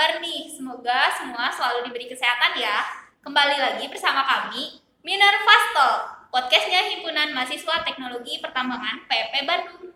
kabar 0.00 0.16
nih? 0.24 0.48
Semoga 0.48 1.12
semua 1.12 1.52
selalu 1.52 1.84
diberi 1.84 2.08
kesehatan 2.08 2.56
ya. 2.56 2.88
Kembali 3.20 3.52
lagi 3.60 3.84
bersama 3.84 4.24
kami, 4.24 4.80
Minervasto, 5.04 6.08
podcastnya 6.32 6.88
Himpunan 6.88 7.36
Mahasiswa 7.36 7.84
Teknologi 7.84 8.40
Pertambangan 8.40 9.04
PP 9.04 9.34
Bandung. 9.44 9.92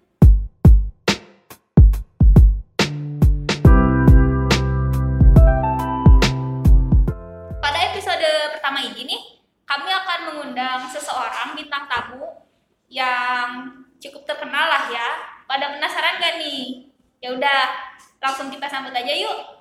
Pada 7.65 7.79
episode 7.89 8.61
pertama 8.61 8.85
ini 8.85 9.09
nih, 9.09 9.23
kami 9.65 9.89
akan 9.89 10.21
mengundang 10.29 10.85
seseorang 10.93 11.57
bintang 11.57 11.89
tamu 11.89 12.45
yang 12.93 13.73
cukup 13.97 14.29
terkenal 14.29 14.69
lah 14.69 14.85
ya. 14.93 15.09
Pada 15.49 15.73
penasaran 15.73 16.21
gak 16.21 16.37
nih? 16.45 16.93
Ya 17.25 17.33
udah, 17.33 17.73
langsung 18.21 18.52
kita 18.52 18.69
sambut 18.69 18.93
aja 18.93 19.16
yuk. 19.16 19.54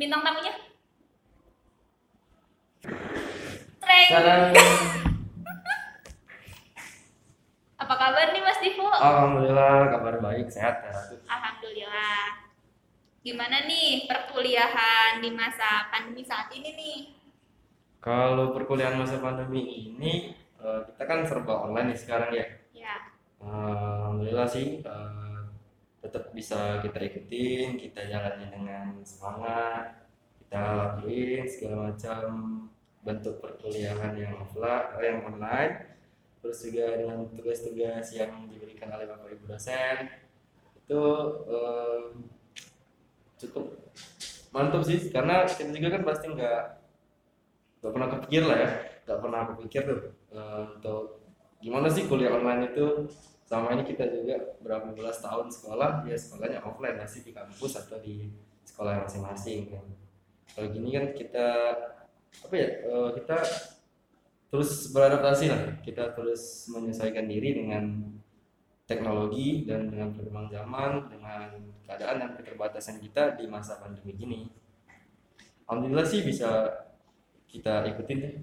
Bintang 0.00 0.24
tamunya. 0.24 0.56
Treng. 3.84 4.08
Apa 7.84 7.94
kabar 7.96 8.32
nih 8.32 8.40
Mas 8.40 8.60
Divo? 8.64 8.88
alhamdulillah 8.88 9.92
kabar 9.92 10.16
baik 10.24 10.48
sehat 10.48 10.88
ya. 10.88 11.20
Alhamdulillah. 11.28 12.48
Gimana 13.20 13.68
nih 13.68 14.08
perkuliahan 14.08 15.20
di 15.20 15.36
masa 15.36 15.92
pandemi 15.92 16.24
saat 16.24 16.48
ini 16.48 16.72
nih? 16.72 16.98
Kalau 18.00 18.56
perkuliahan 18.56 18.96
masa 18.96 19.20
pandemi 19.20 19.92
ini 19.92 20.32
eh, 20.64 20.80
kita 20.88 21.02
kan 21.04 21.28
serba 21.28 21.68
online 21.68 21.92
nih 21.92 22.00
sekarang 22.00 22.32
ya. 22.32 22.46
Ya, 22.72 22.96
alhamdulillah 23.44 24.48
sih 24.48 24.80
eh, 24.80 25.19
tetap 26.00 26.32
bisa 26.32 26.80
kita 26.80 26.96
ikutin, 26.96 27.76
kita 27.76 28.08
jalani 28.08 28.48
dengan 28.48 28.96
semangat, 29.04 30.08
kita 30.40 30.60
lakuin 30.60 31.44
segala 31.44 31.92
macam 31.92 32.24
bentuk 33.04 33.40
perkuliahan 33.40 34.12
yang 34.16 34.34
offline, 34.40 34.96
eh, 35.00 35.04
yang 35.08 35.20
online, 35.28 35.74
terus 36.40 36.58
juga 36.64 36.96
dengan 36.96 37.28
tugas-tugas 37.32 38.06
yang 38.16 38.48
diberikan 38.48 38.88
oleh 38.92 39.06
bapak 39.08 39.28
ibu 39.36 39.44
dosen 39.44 40.08
itu 40.80 41.02
eh, 41.48 42.00
cukup 43.40 43.66
mantap 44.52 44.82
sih. 44.84 45.12
Karena 45.12 45.44
kita 45.44 45.68
juga 45.68 46.00
kan 46.00 46.02
pasti 46.04 46.26
nggak 46.32 46.62
nggak 47.80 47.92
pernah 47.96 48.08
kepikir 48.12 48.42
lah 48.44 48.58
ya 48.60 48.70
nggak 49.08 49.20
pernah 49.24 49.42
kepikir 49.56 49.82
tuh 49.88 50.00
eh, 50.36 50.60
untuk 50.76 51.02
gimana 51.60 51.88
sih 51.88 52.04
kuliah 52.08 52.32
online 52.36 52.72
itu 52.72 53.08
sama 53.50 53.74
ini 53.74 53.82
kita 53.82 54.06
juga 54.06 54.54
berapa 54.62 54.94
belas 54.94 55.18
tahun 55.18 55.50
sekolah 55.50 56.06
ya 56.06 56.14
sekolahnya 56.14 56.62
offline 56.62 57.02
masih 57.02 57.26
di 57.26 57.34
kampus 57.34 57.82
atau 57.82 57.98
di 57.98 58.30
sekolah 58.62 59.02
masing-masing 59.02 59.74
kan. 59.74 59.86
Kalau 60.54 60.70
gini 60.70 60.94
kan 60.94 61.10
kita 61.10 61.48
apa 62.46 62.54
ya 62.54 62.68
eh, 62.86 63.10
kita 63.18 63.42
terus 64.54 64.94
beradaptasi 64.94 65.50
lah. 65.50 65.62
Kita 65.82 66.14
terus 66.14 66.70
menyesuaikan 66.70 67.26
diri 67.26 67.58
dengan 67.58 68.14
teknologi 68.86 69.66
dan 69.66 69.90
dengan 69.90 70.14
perkembangan 70.14 70.50
zaman 70.54 70.90
dengan 71.10 71.48
keadaan 71.82 72.16
dan 72.22 72.30
keterbatasan 72.38 73.02
kita 73.02 73.34
di 73.34 73.50
masa 73.50 73.82
pandemi 73.82 74.14
gini. 74.14 74.40
Alhamdulillah 75.66 76.06
sih 76.06 76.22
bisa 76.22 76.70
kita 77.50 77.82
ikutin 77.82 78.18
deh. 78.22 78.34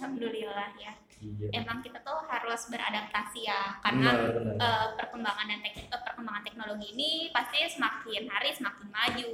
Alhamdulillah 0.00 0.80
ya. 0.80 0.96
Iya 1.20 1.48
Emang 1.54 1.78
kita 1.78 2.00
tuh 2.00 2.18
harus 2.24 2.60
beradaptasi 2.66 3.40
ya 3.42 3.76
karena 3.78 4.10
benar 4.10 4.32
benar 4.32 4.54
eh, 4.58 4.86
perkembangan 4.96 5.46
dan 5.46 5.58
tek- 5.60 5.86
eh, 5.86 6.00
perkembangan 6.02 6.42
teknologi 6.42 6.86
ini 6.90 7.10
pasti 7.30 7.58
semakin 7.66 8.22
hari 8.26 8.48
semakin 8.50 8.88
maju. 8.88 9.30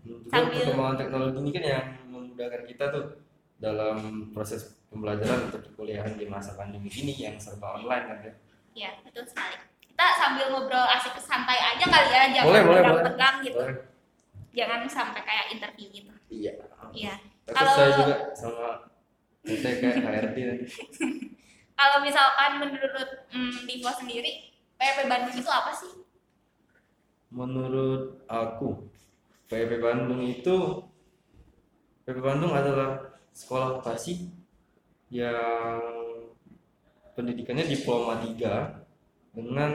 juga 0.00 0.28
sambil- 0.30 0.62
perkembangan 0.62 0.96
teknologi 0.96 1.38
ini 1.38 1.50
kan 1.50 1.64
yang 1.64 1.84
memudahkan 2.06 2.62
kita 2.66 2.84
tuh 2.88 3.04
dalam 3.56 3.96
proses 4.30 4.60
pembelajaran 4.86 5.48
untuk 5.48 5.60
perkuliahan 5.64 6.14
di 6.14 6.26
masa 6.26 6.52
pandemi 6.52 6.86
ini 6.88 7.14
yang 7.18 7.36
serba 7.36 7.74
online 7.74 8.06
kan 8.06 8.18
ya 8.20 8.34
Ya, 8.76 8.90
betul 9.00 9.22
sekali. 9.24 9.54
Kita 9.80 10.06
sambil 10.16 10.50
ngobrol 10.50 10.82
asik 10.90 11.14
santai 11.16 11.54
aja 11.54 11.84
kali 11.84 12.10
ya, 12.10 12.22
jangan 12.32 12.46
Boleh, 12.50 12.62
boleh, 12.64 12.82
tegang 13.04 13.36
gitu. 13.40 13.54
Boleh. 13.56 13.76
Jangan 14.50 14.80
sampai 14.84 15.22
kayak 15.22 15.46
interview 15.48 15.86
gitu. 15.92 16.10
iya 16.28 16.52
Iya. 16.92 17.14
Kalau- 17.46 17.70
saya 17.72 17.90
juga 17.94 18.14
sama 18.34 18.66
kita 19.42 19.68
kayak 19.78 19.96
HRD. 20.00 20.38
Kalau 21.74 21.98
misalkan 22.06 22.62
menurut 22.62 23.10
mm, 23.34 23.66
Divo 23.66 23.90
sendiri, 23.90 24.54
PP 24.78 25.10
Bandung 25.10 25.34
itu 25.34 25.50
apa 25.50 25.74
sih? 25.74 25.90
Menurut 27.34 28.22
aku, 28.30 28.86
PIP 29.50 29.82
Bandung 29.82 30.22
itu 30.22 30.86
PIP 32.06 32.18
Bandung 32.22 32.54
adalah 32.54 33.18
sekolah 33.34 33.82
vokasi 33.82 34.30
yang 35.10 35.82
pendidikannya 37.18 37.66
diploma 37.66 38.22
3 38.22 39.34
dengan 39.34 39.72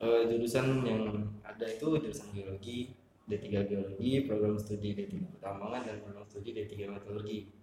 eh, 0.00 0.22
jurusan 0.32 0.80
yang 0.88 1.28
ada 1.44 1.66
itu 1.68 2.00
jurusan 2.00 2.32
geologi, 2.32 2.96
D3 3.28 3.68
geologi, 3.68 4.24
program 4.24 4.56
studi 4.56 4.96
D3 4.96 5.28
pertambangan 5.36 5.82
dan 5.84 5.96
program 6.00 6.24
studi 6.24 6.56
D3 6.56 6.88
metalurgi. 6.88 7.59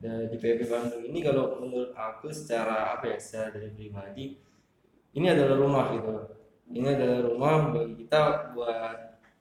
Dan 0.00 0.28
di 0.28 0.36
PIP 0.36 0.68
Bandung. 0.68 1.00
Ini 1.00 1.18
kalau 1.24 1.64
menurut 1.64 1.96
aku 1.96 2.28
secara 2.28 2.92
apa 2.92 3.16
ya, 3.16 3.18
secara 3.18 3.56
dari 3.56 3.72
pribadi 3.72 4.36
ini 5.14 5.26
adalah 5.30 5.56
rumah 5.56 5.84
gitu. 5.96 6.12
Ini 6.74 6.88
adalah 6.96 7.18
rumah 7.24 7.52
bagi 7.72 8.04
kita 8.04 8.52
buat 8.52 8.96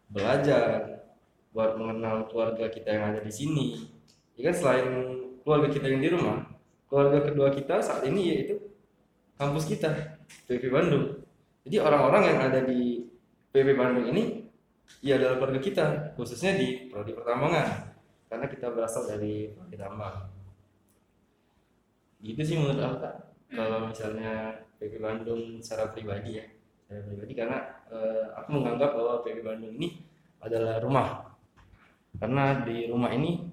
belajar 0.08 1.02
buat 1.54 1.78
mengenal 1.78 2.30
keluarga 2.30 2.70
kita 2.70 2.90
yang 2.96 3.04
ada 3.14 3.20
di 3.22 3.34
sini. 3.34 3.68
Ya 4.40 4.50
kan 4.50 4.56
selain 4.56 4.88
keluarga 5.44 5.68
kita 5.70 5.86
yang 5.92 6.02
di 6.02 6.10
rumah 6.10 6.54
keluarga 6.94 7.26
kedua 7.26 7.50
kita 7.50 7.82
saat 7.82 8.06
ini 8.06 8.22
yaitu 8.30 8.56
kampus 9.42 9.66
kita 9.66 9.90
PB 10.46 10.70
Bandung. 10.70 11.26
Jadi 11.66 11.82
orang-orang 11.82 12.24
yang 12.30 12.40
ada 12.46 12.62
di 12.62 13.02
PB 13.50 13.74
Bandung 13.74 14.14
ini 14.14 14.46
ya 15.02 15.18
adalah 15.18 15.42
keluarga 15.42 15.58
kita 15.58 15.86
khususnya 16.14 16.54
di 16.54 16.86
prodi 16.94 17.18
pertambangan 17.18 17.93
karena 18.34 18.50
kita 18.50 18.74
berasal 18.74 19.06
dari 19.06 19.54
prodi 19.54 19.78
tambang 19.78 20.26
gitu 22.26 22.42
sih 22.42 22.58
menurut 22.58 22.82
aku 22.82 22.98
Kak. 23.06 23.16
kalau 23.54 23.86
misalnya 23.86 24.58
PB 24.82 24.98
Bandung 24.98 25.62
secara 25.62 25.94
pribadi 25.94 26.42
ya 26.42 26.46
secara 26.82 27.06
pribadi 27.06 27.34
karena 27.38 27.58
eh, 27.94 28.26
aku 28.34 28.50
menganggap 28.58 28.98
bahwa 28.98 29.22
PB 29.22 29.38
Bandung 29.46 29.78
ini 29.78 30.02
adalah 30.42 30.82
rumah 30.82 31.30
karena 32.18 32.66
di 32.66 32.90
rumah 32.90 33.14
ini 33.14 33.46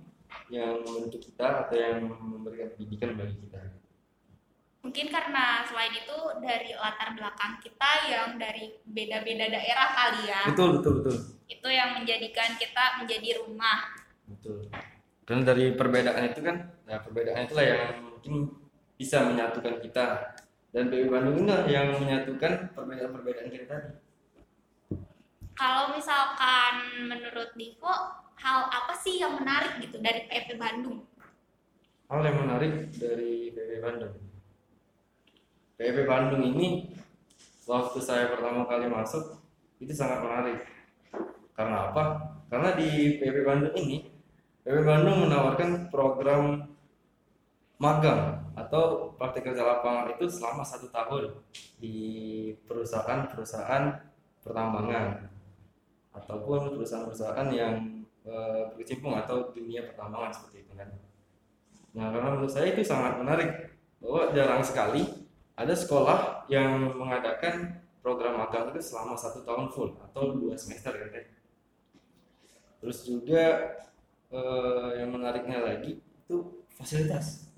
yang 0.49 0.81
membentuk 0.81 1.21
kita 1.21 1.69
atau 1.69 1.77
yang 1.77 2.09
memberikan 2.09 2.73
pendidikan 2.73 3.21
bagi 3.21 3.37
kita 3.37 3.61
Mungkin 4.81 5.13
karena 5.13 5.61
selain 5.69 5.93
itu 5.93 6.19
dari 6.41 6.73
latar 6.73 7.13
belakang 7.13 7.61
kita 7.61 7.91
yang 8.09 8.41
dari 8.41 8.81
beda-beda 8.89 9.53
daerah 9.53 9.93
kali 9.93 10.25
ya. 10.25 10.49
betul 10.49 10.81
betul 10.81 10.93
betul 11.05 11.17
Itu 11.45 11.69
yang 11.69 12.01
menjadikan 12.01 12.57
kita 12.57 12.97
menjadi 12.97 13.45
rumah. 13.45 14.00
Betul. 14.31 14.59
Karena 15.27 15.43
dari 15.47 15.75
perbedaan 15.75 16.23
itu 16.31 16.41
kan 16.43 16.57
nah 16.87 16.99
perbedaan 17.03 17.47
itulah 17.47 17.67
yang 17.67 17.83
mungkin 18.03 18.35
bisa 18.95 19.27
menyatukan 19.27 19.83
kita. 19.83 20.37
Dan 20.71 20.87
PB 20.87 21.11
Bandung 21.11 21.35
inilah 21.43 21.67
yang 21.67 21.99
menyatukan 21.99 22.71
perbedaan-perbedaan 22.79 23.51
kita 23.51 23.67
tadi. 23.67 23.91
Kalau 25.59 25.91
misalkan 25.91 27.05
menurut 27.11 27.51
Divo, 27.59 27.91
hal 28.39 28.71
apa 28.71 28.95
sih 28.95 29.19
yang 29.19 29.35
menarik 29.35 29.83
gitu 29.83 29.99
dari 29.99 30.31
PP 30.31 30.55
Bandung? 30.55 31.11
hal 32.11 32.27
yang 32.27 32.43
menarik 32.43 32.91
dari 32.99 33.55
PB 33.55 33.71
Bandung. 33.79 34.15
PB 35.79 35.97
Bandung 36.11 36.43
ini 36.43 36.91
waktu 37.71 37.99
saya 38.03 38.35
pertama 38.35 38.67
kali 38.67 38.91
masuk 38.91 39.39
itu 39.79 39.95
sangat 39.95 40.27
menarik. 40.27 40.59
Karena 41.55 41.95
apa? 41.95 42.05
karena 42.51 42.75
di 42.75 43.23
PB 43.23 43.47
Bandung 43.47 43.75
ini 43.79 44.10
PB 44.71 44.87
Bandung 44.87 45.27
menawarkan 45.27 45.91
program 45.91 46.63
magang 47.83 48.39
atau 48.55 49.11
praktik 49.19 49.51
kerja 49.51 49.67
lapangan 49.67 50.15
itu 50.15 50.31
selama 50.31 50.63
satu 50.63 50.87
tahun 50.95 51.35
di 51.83 51.99
perusahaan-perusahaan 52.71 53.99
pertambangan 54.47 55.27
ataupun 56.15 56.79
perusahaan-perusahaan 56.79 57.51
yang 57.51 58.07
eh, 58.23 58.71
berkecimpung 58.71 59.19
atau 59.19 59.51
dunia 59.51 59.91
pertambangan 59.91 60.39
seperti 60.39 60.63
itu 60.63 60.73
kan. 60.79 60.87
Nah, 61.99 62.15
karena 62.15 62.31
menurut 62.31 62.55
saya 62.55 62.71
itu 62.71 62.87
sangat 62.87 63.19
menarik 63.19 63.75
bahwa 63.99 64.31
jarang 64.31 64.63
sekali 64.63 65.03
ada 65.59 65.75
sekolah 65.75 66.47
yang 66.47 66.95
mengadakan 66.95 67.75
program 68.07 68.39
magang 68.39 68.71
itu 68.71 68.79
selama 68.79 69.19
satu 69.19 69.43
tahun 69.43 69.67
full 69.75 69.99
atau 69.99 70.31
dua 70.31 70.55
semester 70.55 70.95
kan 70.95 71.11
Teh. 71.11 71.27
Terus 72.79 73.03
juga 73.03 73.43
eh, 74.31 74.91
yang 75.03 75.11
menariknya 75.15 75.63
lagi 75.63 75.99
itu 76.01 76.37
fasilitas. 76.75 77.51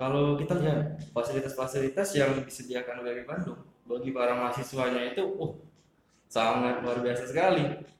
Kalau 0.00 0.34
kita 0.34 0.58
lihat 0.58 0.98
fasilitas-fasilitas 1.14 2.18
yang 2.18 2.42
disediakan 2.42 3.06
oleh 3.06 3.22
Bandung 3.22 3.60
bagi 3.86 4.10
para 4.10 4.34
mahasiswanya 4.34 5.14
itu, 5.14 5.22
oh, 5.38 5.62
sangat 6.26 6.80
luar 6.80 6.98
biasa 7.04 7.28
sekali. 7.28 7.92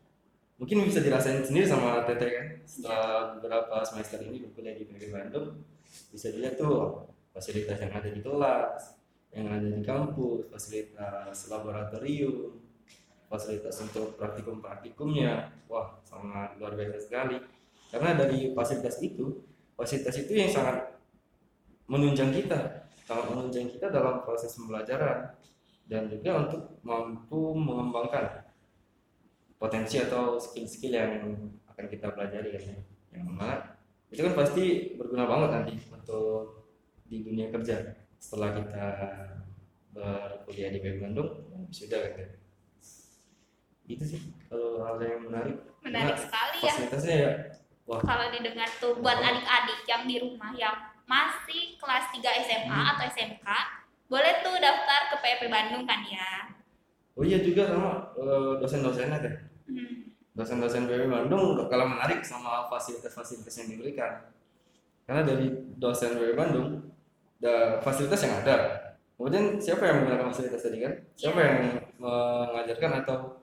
mungkin 0.62 0.87
bisa 0.87 1.02
dirasain 1.02 1.43
sendiri 1.43 1.66
sama 1.66 2.06
Teteh 2.06 2.31
kan 2.31 2.46
setelah 2.62 3.34
beberapa 3.34 3.82
semester 3.82 4.22
ini 4.22 4.46
berkuliah 4.46 4.78
di 4.78 4.87
PB 4.87 5.10
Bandung 5.10 5.58
bisa 6.14 6.31
dilihat 6.31 6.54
tuh 6.54 7.02
fasilitas 7.34 7.82
yang 7.82 7.90
ada 7.90 8.06
di 8.06 8.22
kelas 8.22 8.94
yang 9.34 9.50
ada 9.50 9.66
di 9.66 9.82
kampus 9.82 10.46
fasilitas 10.54 11.50
laboratorium 11.50 12.62
fasilitas 13.32 13.81
untuk 13.81 14.20
praktikum-praktikumnya 14.20 15.49
wah 15.64 15.96
sangat 16.05 16.61
luar 16.61 16.76
biasa 16.76 17.00
sekali 17.00 17.40
karena 17.88 18.12
dari 18.12 18.52
fasilitas 18.52 19.00
itu 19.00 19.40
fasilitas 19.73 20.20
itu 20.20 20.37
yang 20.37 20.52
sangat 20.52 21.00
menunjang 21.88 22.29
kita 22.29 22.84
sangat 23.08 23.25
menunjang 23.32 23.73
kita 23.73 23.88
dalam 23.88 24.20
proses 24.20 24.52
pembelajaran 24.52 25.32
dan 25.88 26.12
juga 26.12 26.44
untuk 26.44 26.61
mampu 26.84 27.56
mengembangkan 27.56 28.44
potensi 29.56 29.96
atau 29.96 30.37
skill-skill 30.37 30.93
yang 30.93 31.12
akan 31.73 31.87
kita 31.88 32.12
pelajari 32.12 32.52
kan 32.52 32.62
ya. 32.69 32.76
yang 33.17 33.32
mana 33.32 33.81
itu 34.12 34.20
kan 34.20 34.37
pasti 34.37 34.93
berguna 35.00 35.25
banget 35.25 35.50
nanti 35.56 35.75
untuk 35.88 36.69
di 37.08 37.25
dunia 37.25 37.49
kerja 37.49 37.96
setelah 38.20 38.52
kita 38.61 38.85
berkuliah 39.93 40.69
di 40.69 40.81
Bandung 41.00 41.28
sudah 41.73 42.12
kan 42.12 42.20
ya. 42.20 42.42
Itu 43.84 44.05
sih 44.06 44.20
kalau 44.46 44.82
hal 44.82 44.96
yang 44.99 45.26
menarik. 45.26 45.56
Menarik 45.82 46.14
Karena 46.14 46.23
sekali 46.23 46.58
ya. 46.58 46.67
fasilitasnya 46.70 47.17
ya 47.19 47.32
wah. 47.84 48.00
Kalau 48.00 48.26
didengar 48.31 48.69
tuh 48.79 48.93
buat 48.99 49.19
adik-adik 49.19 49.81
yang 49.84 50.02
di 50.06 50.17
rumah 50.19 50.52
yang 50.55 50.76
masih 51.05 51.75
kelas 51.76 52.08
3 52.14 52.23
SMA 52.46 52.70
Hmm. 52.70 52.90
atau 52.94 53.05
SMK 53.05 53.46
boleh 54.06 54.32
tuh 54.40 54.55
daftar 54.56 55.00
ke 55.11 55.17
PP 55.19 55.40
Bandung 55.49 55.82
kan 55.82 56.00
ya? 56.05 56.31
Oh 57.12 57.20
iya 57.20 57.38
juga 57.38 57.67
sama 57.67 57.90
eh, 58.14 58.52
dosen-dosennya 58.58 59.19
deh 59.20 59.34
Hmm. 59.67 60.14
dosen-dosen 60.32 60.87
PB 60.87 61.06
Bandung 61.06 61.55
nggak 61.55 61.69
kalah 61.69 61.85
menarik 61.87 62.23
sama 62.23 62.64
fasilitas-fasilitas 62.67 63.52
yang 63.61 63.69
diberikan. 63.70 64.31
Karena 65.02 65.26
dari 65.26 65.50
dosen 65.76 66.14
PB 66.14 66.32
Bandung 66.32 66.88
ada 67.43 67.82
fasilitas 67.82 68.23
yang 68.23 68.38
ada. 68.40 68.56
Kemudian 69.19 69.58
siapa 69.58 69.82
yang 69.85 70.02
menggunakan 70.02 70.31
fasilitas 70.31 70.62
tadi 70.62 70.78
kan? 70.81 70.93
Siapa 71.12 71.37
Iya. 71.37 71.46
yang 71.46 71.58
mengajarkan 71.99 72.90
atau 73.02 73.42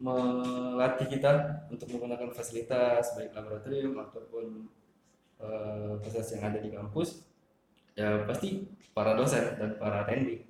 melatih 0.00 1.06
kita 1.12 1.62
untuk 1.68 1.86
menggunakan 1.92 2.32
fasilitas 2.32 3.12
baik 3.14 3.36
laboratorium 3.36 4.00
ataupun 4.00 4.64
eh, 5.38 5.92
fasilitas 6.00 6.30
yang 6.34 6.44
ada 6.48 6.58
di 6.58 6.70
kampus 6.72 7.28
ya 7.92 8.24
pasti 8.24 8.64
para 8.96 9.12
dosen 9.12 9.60
dan 9.60 9.76
para 9.76 10.08
attending 10.08 10.48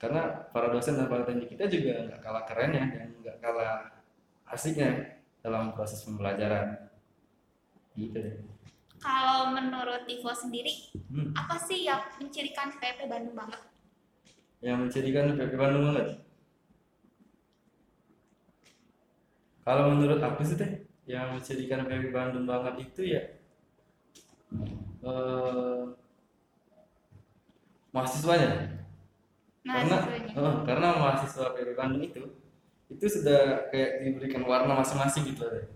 karena 0.00 0.48
para 0.48 0.72
dosen 0.72 0.96
dan 0.96 1.12
para 1.12 1.28
attending 1.28 1.50
kita 1.50 1.68
juga 1.68 2.08
nggak 2.08 2.20
kalah 2.24 2.44
kerennya 2.48 2.84
dan 2.88 3.08
nggak 3.20 3.36
kalah 3.42 3.98
asiknya 4.48 5.20
dalam 5.44 5.74
proses 5.76 6.02
pembelajaran. 6.02 6.88
Gitu 7.94 8.14
deh. 8.14 8.36
Kalau 8.98 9.54
menurut 9.54 10.06
Divo 10.06 10.34
sendiri 10.34 10.90
Hmm. 11.08 11.32
apa 11.32 11.56
sih 11.56 11.88
yang 11.88 12.04
mencirikan 12.20 12.68
PP 12.76 13.08
Bandung 13.08 13.32
banget? 13.32 13.64
Yang 14.60 14.76
menjadikan 14.76 15.24
PP 15.40 15.52
Bandung 15.56 15.84
banget 15.88 16.20
kalau 19.68 19.92
menurut 19.92 20.16
aku 20.18 20.40
sih 20.40 20.56
teh 20.56 20.80
yang 21.04 21.36
menjadikan 21.36 21.84
PP 21.84 22.08
Bandung 22.08 22.48
banget 22.48 22.88
itu 22.88 23.00
ya 23.04 23.22
eh, 25.04 25.80
mahasiswanya 27.92 28.80
karena 29.64 29.96
eh, 30.32 30.54
karena 30.64 30.88
mahasiswa 30.96 31.52
PP 31.52 31.68
Bandung 31.76 32.00
itu 32.00 32.22
itu 32.88 33.04
sudah 33.04 33.68
kayak 33.68 34.00
diberikan 34.00 34.48
warna 34.48 34.72
masing-masing 34.72 35.28
gitu 35.28 35.44
deh 35.44 35.68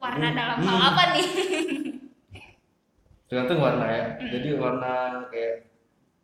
warna 0.00 0.32
Hmm. 0.32 0.36
dalam 0.36 0.56
Hmm. 0.60 0.68
hal 0.68 0.80
apa 0.92 1.02
nih 1.12 1.26
tergantung 3.28 3.60
warna 3.60 3.86
ya 3.90 4.04
Hmm. 4.16 4.28
jadi 4.32 4.48
warna 4.56 4.92
kayak 5.28 5.68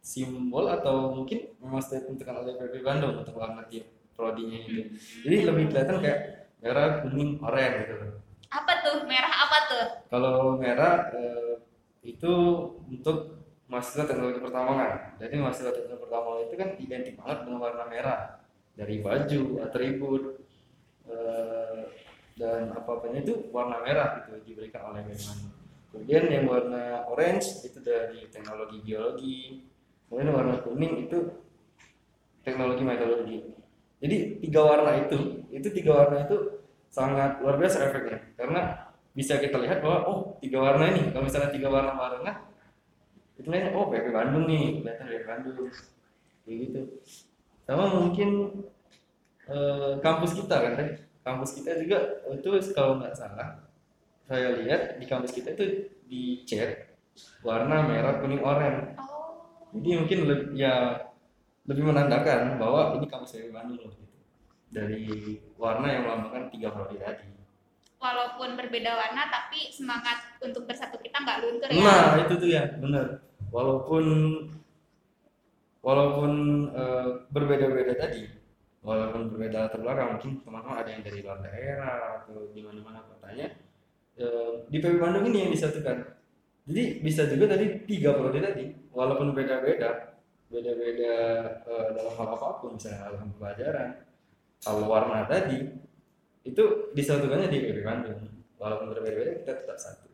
simbol 0.02 0.66
atau 0.66 1.12
mungkin 1.14 1.52
memang 1.60 1.78
sudah 1.78 2.02
ditentukan 2.04 2.36
oleh 2.42 2.52
PP 2.56 2.74
Bandung 2.80 3.20
untuk 3.20 3.36
warna 3.36 3.62
tiap 3.68 3.84
prodinya 4.16 4.58
itu 4.60 4.92
jadi 5.24 5.36
lebih 5.52 5.68
kelihatan 5.72 6.00
kayak 6.00 6.41
merah 6.62 7.02
kuning 7.02 7.42
oranye 7.42 7.84
gitu. 7.84 7.96
Apa 8.48 8.72
tuh? 8.86 8.96
Merah 9.04 9.32
apa 9.34 9.58
tuh? 9.68 9.84
Kalau 10.08 10.56
merah 10.56 11.10
eh, 11.12 11.54
itu 12.06 12.32
untuk 12.86 13.42
mahasiswa 13.66 14.06
teknologi 14.06 14.38
pertambangan. 14.38 15.18
Jadi 15.18 15.34
mahasiswa 15.36 15.72
teknologi 15.74 16.02
pertambangan 16.06 16.42
itu 16.46 16.54
kan 16.54 16.68
identik 16.78 17.14
banget 17.18 17.38
dengan 17.44 17.60
warna 17.60 17.84
merah. 17.90 18.20
Dari 18.72 19.04
baju 19.04 19.42
atribut 19.66 20.22
eh, 21.10 21.82
dan 22.38 22.72
apa-apanya 22.72 23.20
itu 23.20 23.52
warna 23.52 23.82
merah 23.84 24.22
gitu 24.24 24.40
diberikan 24.46 24.88
oleh 24.88 25.04
Bandung 25.04 25.60
kemudian 25.92 26.24
yang 26.32 26.44
warna 26.48 27.04
orange 27.12 27.68
itu 27.68 27.78
dari 27.84 28.24
teknologi 28.32 28.80
geologi. 28.80 29.60
Kemudian 30.08 30.32
warna 30.32 30.56
kuning 30.64 31.08
itu 31.08 31.20
teknologi 32.42 32.82
meteorologi 32.82 33.38
jadi 34.02 34.42
tiga 34.42 34.60
warna 34.66 34.98
itu 34.98 35.46
itu 35.54 35.68
tiga 35.70 35.92
warna 35.94 36.26
itu 36.26 36.36
sangat 36.90 37.38
luar 37.38 37.54
biasa 37.54 37.86
efeknya. 37.86 38.18
Karena 38.34 38.90
bisa 39.14 39.38
kita 39.38 39.62
lihat 39.62 39.78
bahwa 39.78 39.98
oh 40.10 40.18
tiga 40.42 40.58
warna 40.58 40.90
ini. 40.90 41.14
Kalau 41.14 41.22
misalnya 41.22 41.54
tiga 41.54 41.70
warna 41.70 41.94
barengan 41.94 42.50
itu 43.38 43.48
lainnya 43.48 43.72
oh 43.78 43.88
PP 43.88 44.10
Bandung 44.10 44.44
nih 44.50 44.82
kelihatan 44.82 45.06
PP 45.06 45.22
Bandung. 45.22 45.70
Kayak 46.42 46.56
gitu. 46.66 46.80
Sama 47.62 47.84
mungkin 47.94 48.30
eh, 49.46 49.92
kampus 50.02 50.34
kita 50.34 50.56
kan 50.58 50.72
tadi 50.74 50.92
kampus 51.22 51.50
kita 51.62 51.78
juga 51.78 52.26
itu 52.34 52.50
kalau 52.74 52.98
nggak 52.98 53.14
salah 53.14 53.62
saya 54.26 54.58
lihat 54.58 54.98
di 54.98 55.06
kampus 55.06 55.30
kita 55.30 55.54
itu 55.54 55.86
dicat 56.10 56.90
warna 57.46 57.86
merah 57.86 58.18
kuning 58.18 58.42
oranye. 58.42 58.98
Oh. 58.98 59.46
Jadi 59.78 59.88
mungkin 59.94 60.18
lebih 60.26 60.48
ya 60.58 61.06
lebih 61.62 61.84
menandakan 61.86 62.58
bahwa 62.58 62.98
ini 62.98 63.06
kampus 63.06 63.38
PP 63.38 63.54
Bandung 63.54 63.78
loh 63.86 63.92
gitu 63.94 64.18
dari 64.72 65.38
warna 65.60 65.86
yang 65.86 66.02
melambangkan 66.08 66.50
tiga 66.50 66.72
prodi 66.74 66.98
tadi 66.98 67.28
walaupun 68.02 68.58
berbeda 68.58 68.98
warna 68.98 69.30
tapi 69.30 69.70
semangat 69.70 70.34
untuk 70.42 70.66
bersatu 70.66 70.98
kita 70.98 71.22
nggak 71.22 71.38
luntur 71.38 71.70
ya 71.70 71.82
Nah, 71.86 72.18
itu 72.18 72.34
tuh 72.34 72.50
ya, 72.50 72.66
benar. 72.82 73.22
Walaupun 73.54 74.04
walaupun 75.82 76.32
eh, 76.74 77.08
berbeda-beda 77.30 77.94
tadi, 77.94 78.26
walaupun 78.82 79.30
berbeda 79.30 79.70
latar 79.70 79.80
belakang, 79.82 80.18
mungkin 80.18 80.30
teman-teman 80.42 80.76
ada 80.82 80.90
yang 80.90 81.02
dari 81.02 81.18
luar 81.22 81.38
daerah 81.42 81.94
atau 82.22 82.50
di 82.50 82.60
mana-mana 82.62 83.02
kotanya, 83.06 83.46
eh, 84.18 84.50
di 84.66 84.78
PB 84.78 84.98
Bandung 84.98 85.26
ini 85.30 85.38
yang 85.46 85.52
disatukan. 85.54 85.96
Jadi 86.66 86.82
bisa 87.02 87.26
juga 87.26 87.54
tadi 87.54 87.86
tiga 87.86 88.14
prodi 88.14 88.38
tadi, 88.38 88.64
walaupun 88.94 89.34
beda-beda, 89.34 90.11
beda-beda 90.52 91.14
eh, 91.64 91.86
dalam 91.96 92.12
hal 92.12 92.28
apa 92.36 92.60
pun, 92.60 92.76
misalnya 92.76 93.08
hal 93.08 93.14
pembelajaran, 93.16 93.88
hal 94.62 94.78
warna 94.84 95.24
tadi, 95.24 95.58
itu 96.44 96.62
disatukannya 96.92 97.48
di 97.48 97.58
PB 97.64 97.78
Bandung. 97.80 98.20
Walaupun 98.60 98.92
berbeda-beda, 98.92 99.40
kita 99.40 99.52
tetap 99.64 99.78
satu. 99.80 100.06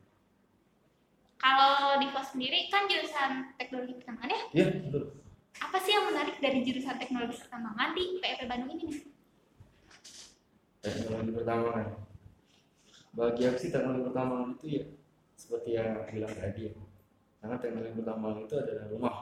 kalau 1.38 2.02
Divo 2.02 2.18
sendiri 2.18 2.66
kan 2.66 2.90
jurusan 2.90 3.54
teknologi 3.54 3.94
pertambangan 3.94 4.34
ya 4.34 4.42
Iya, 4.50 4.66
betul. 4.82 5.04
apa 5.62 5.78
sih 5.78 5.94
yang 5.94 6.10
menarik 6.10 6.36
dari 6.42 6.66
jurusan 6.66 6.98
teknologi 6.98 7.38
pertambangan 7.38 7.94
di 7.94 8.18
PP 8.18 8.40
Bandung 8.50 8.70
ini 8.74 9.06
teknologi 10.82 11.30
pertambangan 11.30 11.86
bagi 13.14 13.42
aku 13.46 13.58
sih 13.58 13.70
teknologi 13.70 14.02
pertambangan 14.10 14.50
itu 14.58 14.66
ya 14.66 14.84
seperti 15.38 15.68
yang 15.78 15.88
aku 15.94 16.10
bilang 16.18 16.34
tadi 16.34 16.60
ya 16.66 16.72
karena 17.38 17.56
teknologi 17.62 17.94
pertambangan 17.94 18.40
itu 18.42 18.54
adalah 18.58 18.84
rumah 18.90 19.14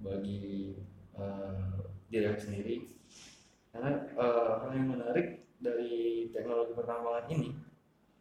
bagi 0.00 0.76
eh, 1.16 1.74
diri 2.10 2.24
aku 2.28 2.40
sendiri. 2.40 2.76
Karena 3.70 3.92
eh, 4.04 4.52
hal 4.62 4.70
yang 4.72 4.88
menarik 4.96 5.46
dari 5.60 6.28
teknologi 6.32 6.72
pertambangan 6.76 7.26
ini 7.32 7.50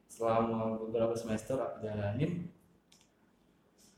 selama 0.08 0.80
beberapa 0.80 1.12
semester 1.18 1.60
aku 1.60 1.84
jalanin 1.84 2.48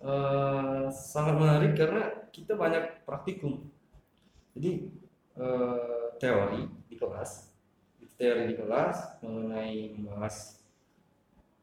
eh, 0.01 0.85
sangat 0.89 1.35
menarik 1.37 1.73
karena 1.77 2.29
kita 2.33 2.53
banyak 2.57 3.05
praktikum. 3.05 3.69
Jadi 4.57 4.89
eh, 5.37 6.05
teori 6.17 6.65
di 6.89 6.95
kelas 6.97 7.47
teori 8.17 8.49
di 8.49 8.55
kelas 8.57 9.21
mengenai 9.21 9.93
membahas 9.93 10.65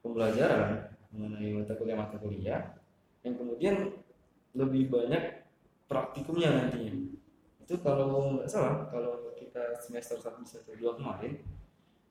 pembelajaran 0.01 0.95
mengenai 1.11 1.51
mata 1.59 1.75
kuliah 1.75 1.99
mata 1.99 2.17
kuliah 2.23 2.63
yang 3.27 3.35
kemudian 3.35 3.77
lebih 4.55 4.87
banyak 4.87 5.44
praktikumnya 5.95 6.51
nantinya 6.51 7.15
itu 7.63 7.75
kalau 7.81 8.37
nggak 8.37 8.51
salah 8.51 8.91
kalau 8.91 9.31
kita 9.39 9.79
semester 9.79 10.19
1 10.19 10.43
semester 10.43 10.75
2 10.75 10.99
kemarin 10.99 11.39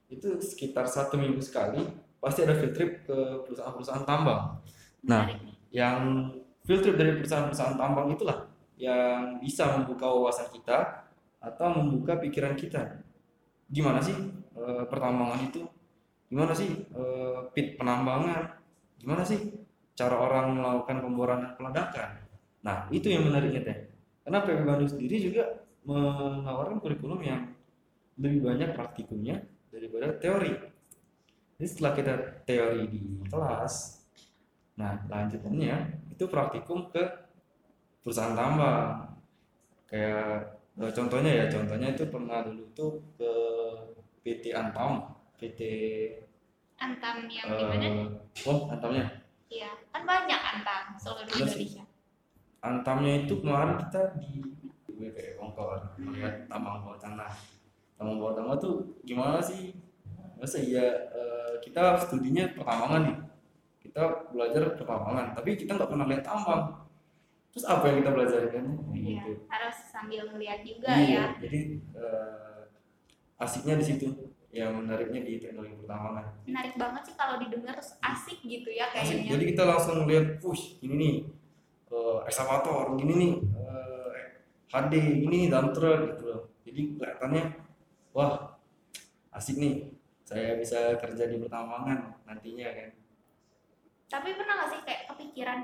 itu 0.08 0.40
sekitar 0.40 0.88
satu 0.88 1.20
minggu 1.20 1.44
sekali 1.44 1.84
pasti 2.24 2.48
ada 2.48 2.56
field 2.56 2.72
trip 2.72 3.04
ke 3.04 3.18
perusahaan-perusahaan 3.44 4.08
tambang. 4.08 4.64
Nah 5.04 5.28
yang 5.76 6.32
field 6.64 6.82
trip 6.82 6.96
dari 6.96 7.20
perusahaan-perusahaan 7.20 7.76
tambang 7.76 8.08
itulah 8.16 8.48
yang 8.80 9.38
bisa 9.44 9.76
membuka 9.76 10.08
wawasan 10.08 10.48
kita 10.56 11.04
atau 11.44 11.68
membuka 11.76 12.18
pikiran 12.18 12.56
kita. 12.56 13.04
Gimana 13.68 14.00
sih 14.00 14.16
eh, 14.56 14.84
pertambangan 14.88 15.44
itu? 15.44 15.62
Gimana 16.32 16.56
sih 16.56 16.72
eh, 16.72 17.40
pit 17.52 17.76
penambangan? 17.76 18.58
Gimana 18.98 19.22
sih 19.28 19.52
cara 19.94 20.18
orang 20.18 20.58
melakukan 20.58 20.98
pemboran 21.04 21.40
dan 21.46 21.54
peledakan 21.60 22.23
nah 22.64 22.88
itu 22.90 23.12
yang 23.12 23.28
menariknya 23.28 23.62
teh 23.62 23.78
karena 24.24 24.40
PB 24.40 24.60
Bandung 24.64 24.88
sendiri 24.88 25.20
juga 25.20 25.44
menawarkan 25.84 26.80
kurikulum 26.80 27.20
yang 27.20 27.52
lebih 28.16 28.40
banyak 28.48 28.72
praktikumnya 28.72 29.44
daripada 29.68 30.16
teori 30.16 30.56
jadi 31.60 31.68
setelah 31.68 31.94
kita 31.94 32.14
teori 32.48 32.84
di 32.88 33.02
kelas 33.28 34.00
nah 34.74 34.96
lanjutannya 35.06 35.76
itu 36.10 36.24
praktikum 36.26 36.88
ke 36.90 37.04
perusahaan 38.02 38.34
tambang 38.34 39.12
kayak 39.86 40.56
eh, 40.80 40.92
contohnya 40.96 41.32
ya 41.44 41.46
contohnya 41.52 41.88
itu 41.94 42.04
pernah 42.08 42.42
dulu 42.42 42.64
tuh 42.74 42.92
ke 43.20 43.32
PT 44.24 44.56
Antam 44.56 45.14
PT 45.38 45.60
Antam 46.80 47.28
yang 47.28 47.48
di 47.54 47.64
mana? 47.64 47.86
eh, 47.86 48.08
oh 48.48 48.72
Antamnya 48.72 49.20
Iya, 49.54 49.70
kan 49.94 50.02
banyak 50.02 50.40
Antam 50.42 50.98
seluruh 50.98 51.30
Iya. 51.30 51.46
Indonesia. 51.46 51.83
Antamnya 52.64 53.28
itu 53.28 53.44
kemarin 53.44 53.76
kita 53.76 54.16
di 54.24 54.40
WPE 54.88 55.36
Bongkor 55.36 56.00
melihat 56.00 56.48
tambang 56.48 56.80
bawah 56.80 56.96
tanah. 56.96 57.28
Tambang 58.00 58.24
bawah 58.24 58.40
tanah 58.40 58.56
tuh 58.56 58.96
gimana 59.04 59.44
sih? 59.44 59.76
Masa 60.40 60.64
iya 60.64 61.12
eh, 61.12 61.60
kita 61.60 62.00
studinya 62.00 62.48
pertambangan 62.56 63.02
nih. 63.12 63.18
Kita 63.84 64.32
belajar 64.32 64.80
pertambangan 64.80 65.36
tapi 65.36 65.60
kita 65.60 65.76
nggak 65.76 65.92
pernah 65.92 66.08
lihat 66.08 66.24
tambang. 66.24 66.64
Terus 67.52 67.68
apa 67.68 67.84
yang 67.92 67.98
kita 68.02 68.12
belajar 68.16 68.42
kan? 68.50 68.66
Iya, 68.96 69.22
gitu. 69.30 69.32
harus 69.46 69.78
sambil 69.92 70.26
melihat 70.34 70.66
juga 70.66 70.90
Iya, 70.90 71.06
ya. 71.06 71.26
jadi 71.44 71.60
eh, 72.00 72.62
asiknya 73.38 73.76
di 73.78 73.86
situ. 73.86 74.08
Yang 74.54 74.72
menariknya 74.86 75.22
di 75.26 75.34
teknologi 75.42 75.74
pertambangan. 75.84 76.26
Menarik 76.46 76.78
banget 76.78 77.02
sih 77.10 77.16
kalau 77.18 77.42
didengar 77.42 77.74
terus 77.74 77.98
asik 78.00 78.40
gitu 78.46 78.70
ya 78.70 78.86
Asik. 78.94 79.26
kayaknya. 79.26 79.32
Jadi 79.36 79.44
kita 79.50 79.64
langsung 79.66 80.06
lihat, 80.06 80.38
push, 80.38 80.78
ini 80.86 80.94
nih, 80.94 81.16
eh, 81.94 82.18
ekskavator, 82.26 82.98
gini 82.98 83.14
nih, 83.14 83.34
eh, 83.54 84.24
HD, 84.74 84.94
ini 85.30 85.54
dump 85.54 85.78
truck 85.78 86.18
gitu 86.18 86.24
loh. 86.26 86.42
Jadi 86.66 86.82
kelihatannya, 86.98 87.44
wah, 88.18 88.58
asik 89.38 89.62
nih, 89.62 89.94
saya 90.26 90.58
bisa 90.58 90.98
kerja 90.98 91.30
di 91.30 91.38
pertambangan 91.38 92.26
nantinya 92.26 92.70
kan. 92.74 92.90
Tapi 94.10 94.30
pernah 94.34 94.66
gak 94.66 94.70
sih 94.74 94.82
kayak 94.86 95.02
kepikiran 95.14 95.60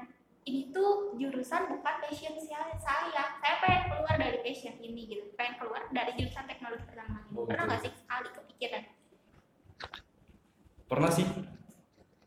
ini 0.48 0.74
tuh 0.74 1.13
jurusan 1.19 1.69
bukan 1.69 1.95
passion 2.01 2.33
saya, 2.41 2.74
saya. 2.81 3.24
Saya 3.38 3.55
pengen 3.62 3.83
keluar 3.93 4.15
dari 4.17 4.41
passion 4.41 4.74
ini 4.81 5.05
gitu. 5.05 5.24
Pengen 5.38 5.62
keluar 5.62 5.86
dari 5.93 6.17
jurusan 6.17 6.45
teknologi 6.50 6.86
pertambangan 6.89 7.29
ini. 7.29 7.38
Oh, 7.38 7.45
Pernah 7.45 7.65
gitu. 7.65 7.74
gak 7.74 7.81
sih 7.86 7.91
sekali 7.93 8.29
kepikiran? 8.33 8.83
Pernah 10.89 11.12
sih, 11.13 11.27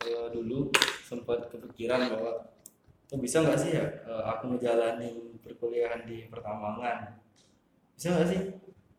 eh, 0.07 0.27
dulu 0.31 0.71
sempat 1.03 1.51
kepikiran 1.51 2.01
bahwa, 2.15 2.33
oh 3.13 3.19
bisa 3.21 3.45
nggak 3.45 3.61
sih 3.61 3.77
ya 3.77 3.85
eh, 4.09 4.25
aku 4.25 4.57
ngejalanin 4.57 5.37
perkuliahan 5.45 6.09
di 6.09 6.33
pertambangan? 6.33 7.21
Bisa 7.93 8.17
nggak 8.17 8.29
sih 8.33 8.41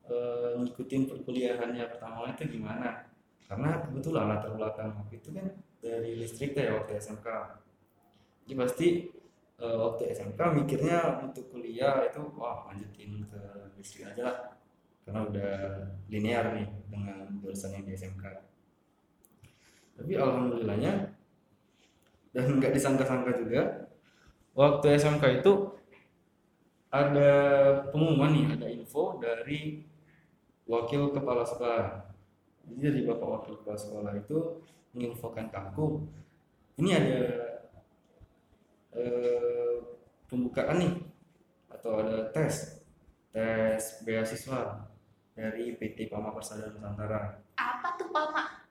eh, 0.08 0.51
ngikutin 0.62 1.01
perkuliahannya 1.10 1.84
pertambangan 1.89 2.38
itu 2.38 2.62
gimana? 2.62 3.10
Karena 3.50 3.82
kebetulan 3.82 4.29
latar 4.29 4.53
belakang 4.53 4.93
aku 5.01 5.17
itu 5.17 5.34
kan 5.34 5.50
dari 5.82 6.22
listrik 6.22 6.53
teh 6.53 6.70
waktu 6.70 7.01
SMK. 7.01 7.27
Jadi 8.46 8.53
pasti 8.53 8.88
eh, 9.58 9.77
waktu 9.82 10.13
SMK 10.13 10.39
mikirnya 10.62 11.25
untuk 11.25 11.50
kuliah 11.50 12.05
itu 12.05 12.22
wah 12.38 12.70
lanjutin 12.70 13.25
ke 13.25 13.41
listrik 13.82 14.13
aja 14.13 14.22
lah. 14.29 14.38
Karena 15.03 15.25
udah 15.25 15.51
linear 16.08 16.53
nih 16.53 16.70
dengan 16.88 17.27
jurusan 17.41 17.82
yang 17.82 17.84
di 17.89 17.98
SMK. 17.98 18.25
Tapi 19.98 20.12
alhamdulillahnya 20.15 21.12
dan 22.34 22.50
nggak 22.58 22.74
disangka-sangka 22.74 23.38
juga 23.38 23.93
waktu 24.53 24.86
SMK 24.98 25.41
itu 25.41 25.53
ada 26.93 27.31
pengumuman 27.89 28.29
nih, 28.33 28.45
ada 28.53 28.67
info 28.69 29.17
dari 29.17 29.81
wakil 30.69 31.10
kepala 31.10 31.41
sekolah. 31.41 32.05
Jadi 32.69 32.79
dari 32.79 33.01
bapak 33.10 33.27
wakil 33.27 33.53
kepala 33.60 33.77
sekolah 33.77 34.13
itu 34.15 34.62
menginfokan 34.93 35.50
ke 35.50 35.57
aku, 35.57 36.05
ini 36.77 36.93
ada 36.93 37.22
eh, 38.93 39.75
pembukaan 40.29 40.77
nih 40.77 40.93
atau 41.74 42.00
ada 42.00 42.29
tes 42.29 42.86
tes 43.33 43.81
beasiswa 44.05 44.86
dari 45.33 45.74
PT 45.74 46.13
Pama 46.13 46.29
Persada 46.29 46.69
Nusantara. 46.69 47.41
Apa 47.57 47.98
tuh 47.98 48.13
Pama? 48.13 48.62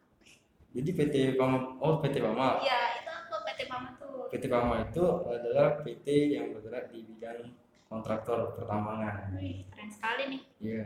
Jadi 0.72 0.90
PT 0.94 1.14
Pama, 1.34 1.76
oh 1.82 1.98
PT 1.98 2.22
Pama, 2.22 2.62
Iya, 2.62 3.02
itu 3.02 3.10
apa 3.10 3.36
PT 3.50 3.60
Pama 3.66 3.98
tuh? 3.98 4.12
PT 4.32 4.48
Pama 4.48 4.80
itu 4.88 5.04
adalah 5.28 5.84
PT 5.84 6.32
yang 6.32 6.56
bergerak 6.56 6.88
di 6.88 7.04
bidang 7.04 7.52
kontraktor 7.92 8.56
pertambangan. 8.56 9.36
Wih, 9.36 9.68
keren 9.68 9.92
sekali 9.92 10.22
nih. 10.32 10.42
Iya. 10.56 10.84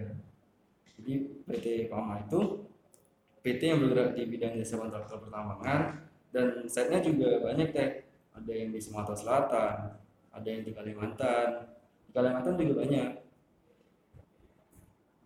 Jadi 0.98 1.12
PT 1.46 1.66
Pama 1.86 2.18
itu 2.26 2.66
PT 3.46 3.60
yang 3.62 3.78
bergerak 3.86 4.18
di 4.18 4.26
bidang 4.26 4.58
jasa 4.58 4.82
kontraktor 4.82 5.22
pertambangan 5.22 6.02
dan 6.34 6.66
site-nya 6.66 6.98
juga 6.98 7.38
banyak 7.38 7.70
deh. 7.70 7.90
Ada 8.34 8.52
yang 8.52 8.74
di 8.74 8.82
Sumatera 8.82 9.14
Selatan, 9.14 9.74
ada 10.34 10.48
yang 10.50 10.66
di 10.66 10.74
Kalimantan. 10.74 11.70
Di 12.02 12.10
Kalimantan 12.10 12.58
juga 12.58 12.82
banyak. 12.82 13.10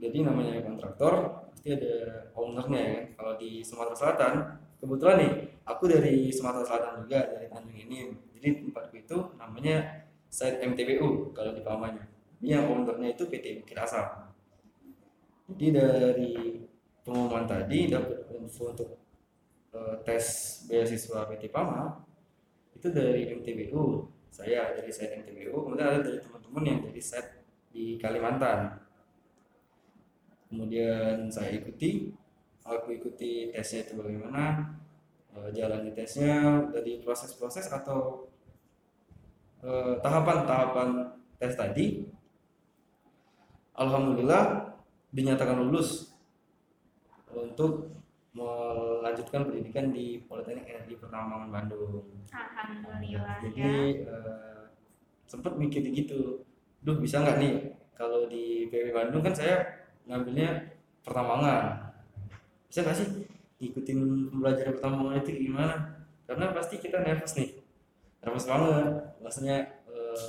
Jadi 0.00 0.18
namanya 0.20 0.60
kontraktor 0.60 1.48
pasti 1.48 1.72
ada 1.72 2.28
ownernya 2.36 2.80
ya 2.84 2.92
kan. 2.92 3.04
Kalau 3.16 3.32
di 3.40 3.64
Sumatera 3.64 3.96
Selatan, 3.96 4.32
kebetulan 4.76 5.16
nih 5.24 5.32
aku 5.64 5.84
dari 5.88 6.28
Sumatera 6.28 6.64
Selatan 6.68 6.92
juga 7.08 7.20
dari 7.24 7.48
Tanjung 7.48 7.79
Enim. 7.90 8.14
Jadi 8.38 8.62
tempatku 8.62 8.94
itu 8.94 9.18
namanya 9.34 10.06
site 10.30 10.62
MTBU 10.62 11.34
kalau 11.34 11.50
di 11.50 11.66
Pamanya. 11.66 12.06
Ini 12.38 12.54
yang 12.54 12.70
ownernya 12.70 13.18
itu 13.18 13.26
PT 13.26 13.60
Bukit 13.60 13.74
Asam. 13.82 14.30
Jadi 15.50 15.74
dari 15.74 16.30
pengumuman 17.02 17.50
tadi 17.50 17.90
dapat 17.90 18.30
info 18.38 18.70
untuk 18.70 18.90
eh, 19.74 19.96
tes 20.06 20.24
beasiswa 20.70 21.26
PT 21.26 21.50
Pama 21.50 21.98
itu 22.78 22.86
dari 22.94 23.26
MTBU. 23.34 24.06
Saya 24.30 24.72
dari 24.72 24.88
site 24.94 25.26
MTBU, 25.26 25.52
kemudian 25.52 25.90
ada 25.90 26.00
dari 26.06 26.22
teman-teman 26.22 26.62
yang 26.62 26.78
dari 26.86 27.02
site 27.02 27.42
di 27.74 27.98
Kalimantan. 27.98 28.78
Kemudian 30.48 31.26
saya 31.26 31.50
ikuti, 31.50 32.14
aku 32.62 32.94
ikuti 32.94 33.50
tesnya 33.50 33.84
itu 33.84 33.98
bagaimana, 33.98 34.70
eh, 35.36 35.50
jalani 35.54 35.90
tesnya 35.94 36.66
dari 36.70 37.02
proses-proses 37.02 37.70
atau 37.70 38.26
eh, 39.62 39.94
tahapan-tahapan 40.00 41.14
tes 41.40 41.54
tadi. 41.56 42.04
Alhamdulillah 43.76 44.76
dinyatakan 45.10 45.56
lulus 45.56 46.12
untuk 47.32 47.90
melanjutkan 48.30 49.50
pendidikan 49.50 49.90
di 49.90 50.22
Politeknik 50.22 50.66
Energi 50.66 50.94
Pertambangan 50.98 51.50
Bandung. 51.50 52.06
Alhamdulillah 52.30 53.42
Jadi 53.42 53.62
ya. 54.04 54.06
eh, 54.06 54.62
sempat 55.26 55.54
mikir 55.58 55.82
gitu, 55.90 56.42
duh 56.82 56.98
bisa 56.98 57.22
nggak 57.22 57.38
nih 57.38 57.54
kalau 57.94 58.26
di 58.26 58.66
PW 58.70 58.90
Bandung 58.90 59.22
kan 59.22 59.34
saya 59.34 59.62
ngambilnya 60.06 60.74
pertambangan, 61.06 61.90
bisa 62.66 62.82
nggak 62.82 62.96
sih 62.98 63.29
ikutin 63.60 63.98
pembelajaran 64.32 64.72
pertambangan 64.80 65.20
itu 65.20 65.30
gimana? 65.36 65.76
Karena 66.24 66.50
pasti 66.56 66.80
kita 66.80 67.04
nervous 67.04 67.36
nih, 67.36 67.50
nervous 68.24 68.46
banget, 68.48 68.86
maksudnya 69.20 69.56
eh, 69.86 70.28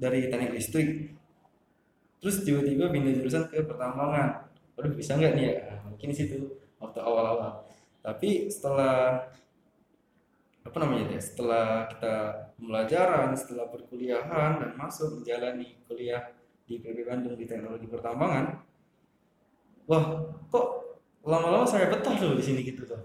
dari 0.00 0.26
teknik 0.26 0.52
listrik, 0.58 1.14
terus 2.18 2.42
tiba-tiba 2.42 2.90
pindah 2.90 3.14
jurusan 3.14 3.46
ke 3.46 3.62
pertambangan, 3.62 4.50
waduh 4.74 4.92
bisa 4.98 5.14
nggak 5.14 5.32
nih 5.38 5.44
ya? 5.46 5.54
Nah, 5.70 5.78
mungkin 5.94 6.10
situ 6.10 6.58
waktu 6.82 6.98
awal-awal. 6.98 7.62
Tapi 8.00 8.48
setelah 8.48 9.28
apa 10.60 10.76
namanya 10.76 11.16
ya 11.16 11.20
setelah 11.20 11.88
kita 11.88 12.14
pembelajaran 12.60 13.32
setelah 13.32 13.66
perkuliahan 13.72 14.60
dan 14.60 14.70
masuk 14.76 15.20
menjalani 15.20 15.80
kuliah 15.88 16.36
di 16.68 16.78
PB 16.78 17.08
Bandung 17.08 17.34
di 17.34 17.48
teknologi 17.48 17.88
pertambangan 17.88 18.60
wah 19.88 20.04
kok 20.52 20.79
lama-lama 21.24 21.66
saya 21.68 21.92
betah 21.92 22.16
loh 22.16 22.36
di 22.36 22.44
sini 22.44 22.60
gitu 22.64 22.88
tuh. 22.88 23.00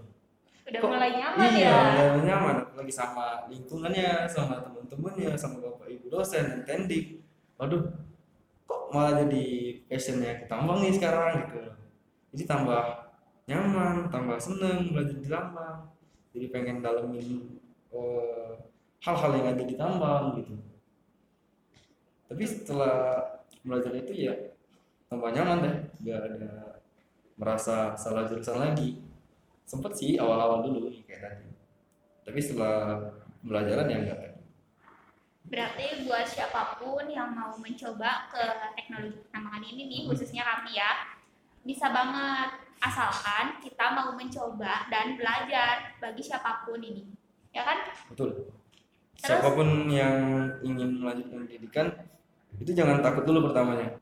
Udah 0.66 0.78
kok 0.82 0.90
mulai 0.90 1.12
nyaman 1.14 1.48
iya 1.54 1.70
ya. 1.94 2.02
udah 2.16 2.24
nyaman. 2.26 2.56
Apalagi 2.66 2.92
sama 2.92 3.46
lingkungannya 3.46 4.26
sama 4.26 4.58
teman-temannya 4.64 5.30
sama 5.38 5.62
bapak 5.62 5.86
ibu 5.92 6.10
dosen 6.10 6.42
dan 6.42 6.60
tendik 6.66 7.22
waduh 7.54 7.86
kok 8.66 8.82
malah 8.90 9.22
jadi 9.22 9.44
passionnya 9.86 10.42
ke 10.42 10.44
tambang 10.50 10.82
nih 10.82 10.96
sekarang 10.96 11.46
gitu. 11.46 11.60
Jadi 12.34 12.44
tambah 12.50 12.82
nyaman 13.46 14.10
tambah 14.10 14.36
seneng 14.42 14.90
belajar 14.90 15.16
di 15.22 15.28
tambang. 15.30 15.78
Jadi 16.34 16.46
pengen 16.50 16.82
dalemin 16.82 17.60
eh, 17.94 18.52
hal-hal 19.06 19.30
yang 19.38 19.46
ada 19.54 19.62
di 19.62 19.74
tambang 19.78 20.24
gitu. 20.42 20.58
Tapi 22.26 22.42
setelah 22.42 23.22
belajar 23.62 23.94
itu 23.94 24.12
ya 24.26 24.34
tambah 25.06 25.30
nyaman 25.30 25.62
deh. 25.62 25.76
Gak 26.02 26.18
ada 26.26 26.65
merasa 27.36 27.92
salah 27.94 28.24
jurusan 28.24 28.58
lagi. 28.58 29.00
Sempet 29.68 29.92
sih 29.92 30.16
awal-awal 30.16 30.64
dulu 30.64 30.88
kayak 31.04 31.20
tadi. 31.20 31.48
Tapi 32.26 32.38
setelah 32.40 33.12
pembelajaran 33.40 33.86
ya 33.86 33.98
enggak. 34.02 34.20
Berarti 35.46 36.02
buat 36.02 36.26
siapa 36.26 36.74
pun 36.82 37.06
yang 37.06 37.30
mau 37.30 37.54
mencoba 37.54 38.26
ke 38.26 38.44
teknologi 38.74 39.22
pertambangan 39.22 39.62
ini 39.62 39.82
nih, 39.86 40.00
khususnya 40.10 40.42
kami 40.42 40.74
ya, 40.74 40.90
bisa 41.62 41.86
banget. 41.94 42.66
Asalkan 42.76 43.56
kita 43.64 43.96
mau 43.96 44.12
mencoba 44.12 44.84
dan 44.92 45.16
belajar 45.16 45.96
bagi 45.96 46.20
siapa 46.20 46.66
pun 46.66 46.76
ini. 46.82 47.08
Ya 47.54 47.64
kan? 47.64 47.88
betul. 48.12 48.52
Terus? 49.16 49.32
siapa 49.32 49.48
pun 49.56 49.88
yang 49.88 50.44
ingin 50.60 51.00
melanjutkan 51.00 51.48
pendidikan 51.48 51.88
itu 52.60 52.76
jangan 52.76 53.00
takut 53.00 53.24
dulu 53.24 53.48
pertamanya. 53.48 53.96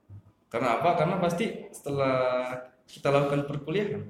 Karena 0.51 0.79
apa? 0.83 0.99
Karena 0.99 1.23
pasti 1.23 1.71
setelah 1.71 2.51
kita 2.89 3.09
lakukan 3.11 3.49
perkuliahan 3.49 4.03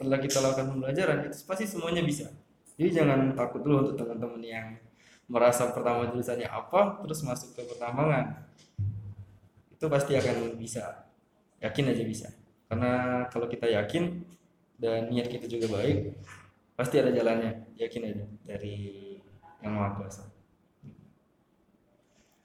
setelah 0.00 0.16
kita 0.16 0.40
lakukan 0.40 0.66
pembelajaran 0.72 1.28
itu 1.28 1.44
pasti 1.44 1.68
semuanya 1.68 2.00
bisa. 2.00 2.32
Jadi 2.80 2.88
jangan 2.96 3.36
takut 3.36 3.60
dulu 3.60 3.84
untuk 3.84 4.00
teman-teman 4.00 4.40
yang 4.40 4.66
merasa 5.28 5.68
pertama 5.68 6.08
jurusannya 6.08 6.48
apa 6.48 7.04
terus 7.04 7.20
masuk 7.20 7.52
ke 7.52 7.62
pertambangan. 7.68 8.48
Itu 9.76 9.92
pasti 9.92 10.16
akan 10.16 10.56
bisa. 10.56 11.04
Yakin 11.60 11.92
aja 11.92 12.04
bisa. 12.08 12.28
Karena 12.64 13.24
kalau 13.28 13.44
kita 13.44 13.68
yakin 13.68 14.24
dan 14.80 15.12
niat 15.12 15.28
kita 15.28 15.44
juga 15.44 15.76
baik 15.76 16.16
pasti 16.72 16.96
ada 16.96 17.12
jalannya. 17.12 17.76
Yakin 17.76 18.02
aja 18.08 18.24
dari 18.48 19.20
yang 19.60 19.76
maha 19.76 20.00
kuasa. 20.00 20.24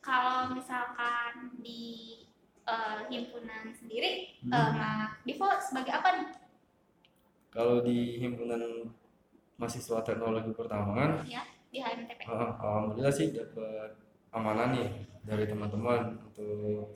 Kalau 0.04 0.52
misalkan 0.54 1.56
di 1.64 2.15
eh, 2.66 2.98
himpunan 3.10 3.70
sendiri, 3.72 4.36
Hmm. 4.44 4.54
eh, 4.54 4.72
nah, 4.76 5.18
Divo 5.22 5.48
sebagai 5.62 5.94
apa 5.94 6.10
nih? 6.18 6.28
kalau 7.50 7.80
di 7.80 8.20
himpunan 8.20 8.60
mahasiswa 9.56 10.04
teknologi 10.04 10.52
pertambangan 10.52 11.24
Ya, 11.24 11.48
di 11.72 11.80
HMTP. 11.80 12.28
ah, 12.28 12.52
alhamdulillah 12.60 13.14
sih 13.16 13.32
dapat 13.32 13.96
amanah 14.36 14.76
nih 14.76 14.90
dari 15.24 15.48
teman-teman 15.48 16.20
untuk 16.20 16.92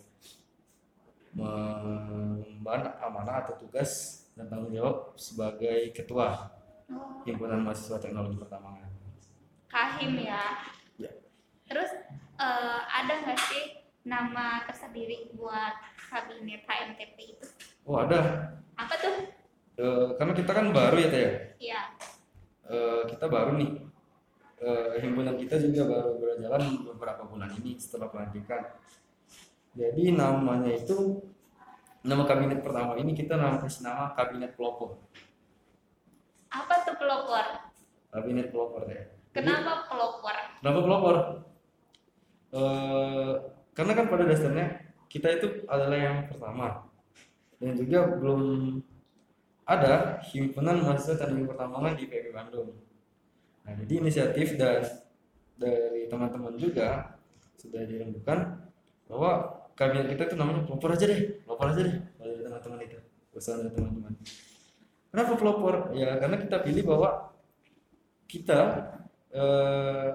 mengemban 1.32 2.82
amanah 3.00 3.46
atau 3.46 3.56
tugas 3.56 4.26
dan 4.36 4.50
tanggung 4.50 4.74
jawab 4.74 5.14
sebagai 5.16 5.94
ketua 5.94 6.52
Oh, 6.90 7.22
himpunan 7.22 7.62
mahasiswa 7.62 8.02
teknologi 8.02 8.34
pertambangan 8.36 8.90
Kahim 9.70 10.18
ya. 10.18 10.66
Ya. 10.98 11.12
Terus 11.70 11.94
eh, 12.36 12.80
ada 12.84 13.14
nggak 13.14 13.38
sih 13.46 13.79
nama 14.10 14.66
tersendiri 14.66 15.30
buat 15.32 15.78
kabinet 16.10 16.66
HMTP 16.66 17.18
itu? 17.38 17.46
oh 17.86 18.02
ada 18.02 18.50
Apa 18.74 18.94
tuh? 18.98 19.16
Eh, 19.78 20.08
karena 20.18 20.34
kita 20.34 20.52
kan 20.52 20.66
baru 20.70 20.96
ya 20.98 21.08
Teh 21.08 21.22
ya 21.22 21.32
Ya, 21.62 21.82
Eh, 22.66 23.02
kita 23.08 23.26
baru 23.26 23.56
nih 23.56 23.86
Eh, 24.60 25.00
himpunan 25.00 25.40
kita 25.40 25.56
juga 25.56 25.88
baru 25.88 26.20
berjalan 26.20 26.84
beberapa 26.84 27.24
bulan 27.24 27.48
ini 27.56 27.78
setelah 27.78 28.12
pelantikan 28.12 28.60
jadi 29.72 30.12
namanya 30.12 30.76
itu 30.76 31.24
nama 32.02 32.26
kabinet 32.26 32.60
pertama 32.60 32.98
ini 32.98 33.14
kita 33.14 33.36
nama 33.36 33.56
kasih 33.58 33.88
nama 33.88 34.12
kabinet 34.12 34.60
pelopor 34.60 35.00
apa 36.50 36.74
tuh 36.84 36.96
pelopor? 36.98 37.46
kabinet 38.10 38.50
pelopor 38.50 38.84
ya 38.84 39.04
Kenapa 39.30 39.86
pelopor? 39.88 40.36
kenapa 40.60 40.80
pelopor 40.84 41.16
Eh, 42.50 43.34
karena 43.80 43.96
kan 43.96 44.12
pada 44.12 44.28
dasarnya 44.28 44.68
kita 45.08 45.40
itu 45.40 45.48
adalah 45.72 45.96
yang 45.96 46.18
pertama 46.28 46.84
dan 47.64 47.80
juga 47.80 48.12
belum 48.12 48.44
ada 49.64 50.20
himpunan 50.36 50.84
mahasiswa 50.84 51.16
teknologi 51.16 51.48
pertambangan 51.48 51.94
di 51.96 52.04
PB 52.12 52.36
Bandung. 52.36 52.76
Nah, 53.64 53.74
jadi 53.80 53.94
inisiatif 54.04 54.60
dan 54.60 54.84
dari 55.56 56.12
teman-teman 56.12 56.60
juga 56.60 57.16
sudah 57.56 57.88
dirembukan 57.88 58.68
bahwa 59.08 59.64
kabinet 59.80 60.12
kita 60.12 60.28
itu 60.28 60.36
namanya 60.36 60.68
pelopor 60.68 61.00
aja 61.00 61.06
deh, 61.08 61.40
pelopor 61.48 61.72
aja 61.72 61.82
deh 61.88 61.96
dari 62.20 62.36
teman-teman 62.44 62.80
itu, 62.84 63.00
usaha 63.32 63.64
dari 63.64 63.72
teman-teman. 63.72 64.12
Kenapa 65.08 65.34
pelopor? 65.40 65.96
Ya 65.96 66.20
karena 66.20 66.36
kita 66.36 66.58
pilih 66.68 66.84
bahwa 66.84 67.32
kita 68.28 68.60
eh, 69.32 70.08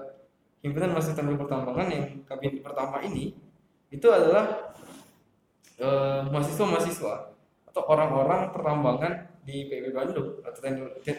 himpunan 0.61 0.93
mahasiswa 0.93 1.17
teknologi 1.17 1.41
pertambangan 1.41 1.87
yang 1.89 2.05
kabinet 2.29 2.61
pertama 2.61 3.01
ini 3.01 3.44
itu 3.95 4.07
adalah 4.11 4.75
eh, 5.79 6.21
mahasiswa-mahasiswa 6.27 7.15
atau 7.71 7.81
orang-orang 7.91 8.51
pertambangan 8.51 9.13
di 9.45 9.67
PB 9.67 9.95
Bandung 9.95 10.41
atau 10.41 10.59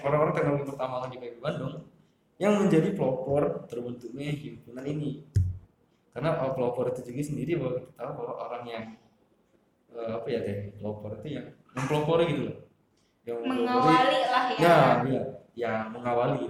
orang-orang 0.04 0.34
teknologi 0.34 0.64
pertambangan 0.68 1.08
di 1.12 1.18
PB 1.20 1.34
Bandung 1.40 1.74
yang 2.36 2.60
menjadi 2.60 2.92
pelopor 2.92 3.64
terbentuknya 3.64 4.28
himpunan 4.34 4.84
ini 4.84 5.24
karena 6.16 6.32
uh, 6.40 6.52
pelopor 6.56 6.92
itu 6.92 7.04
juga 7.12 7.22
sendiri 7.28 7.60
bahwa 7.60 7.76
kita 7.76 7.92
tahu 7.92 8.10
bahwa 8.16 8.34
orang 8.48 8.64
yang 8.64 8.84
eh, 9.92 10.10
apa 10.16 10.26
ya 10.32 10.40
teh 10.44 10.56
pelopor 10.80 11.20
itu 11.20 11.28
yang 11.36 11.46
mempelopori 11.76 12.24
gitu 12.32 12.42
loh 12.48 12.56
yang 13.26 13.38
Mengawali 13.42 14.20
lah 14.30 14.44
ya. 14.54 14.56
Ya, 14.56 14.78
iya, 15.04 15.22
yang 15.52 15.80
mengawali 15.92 16.46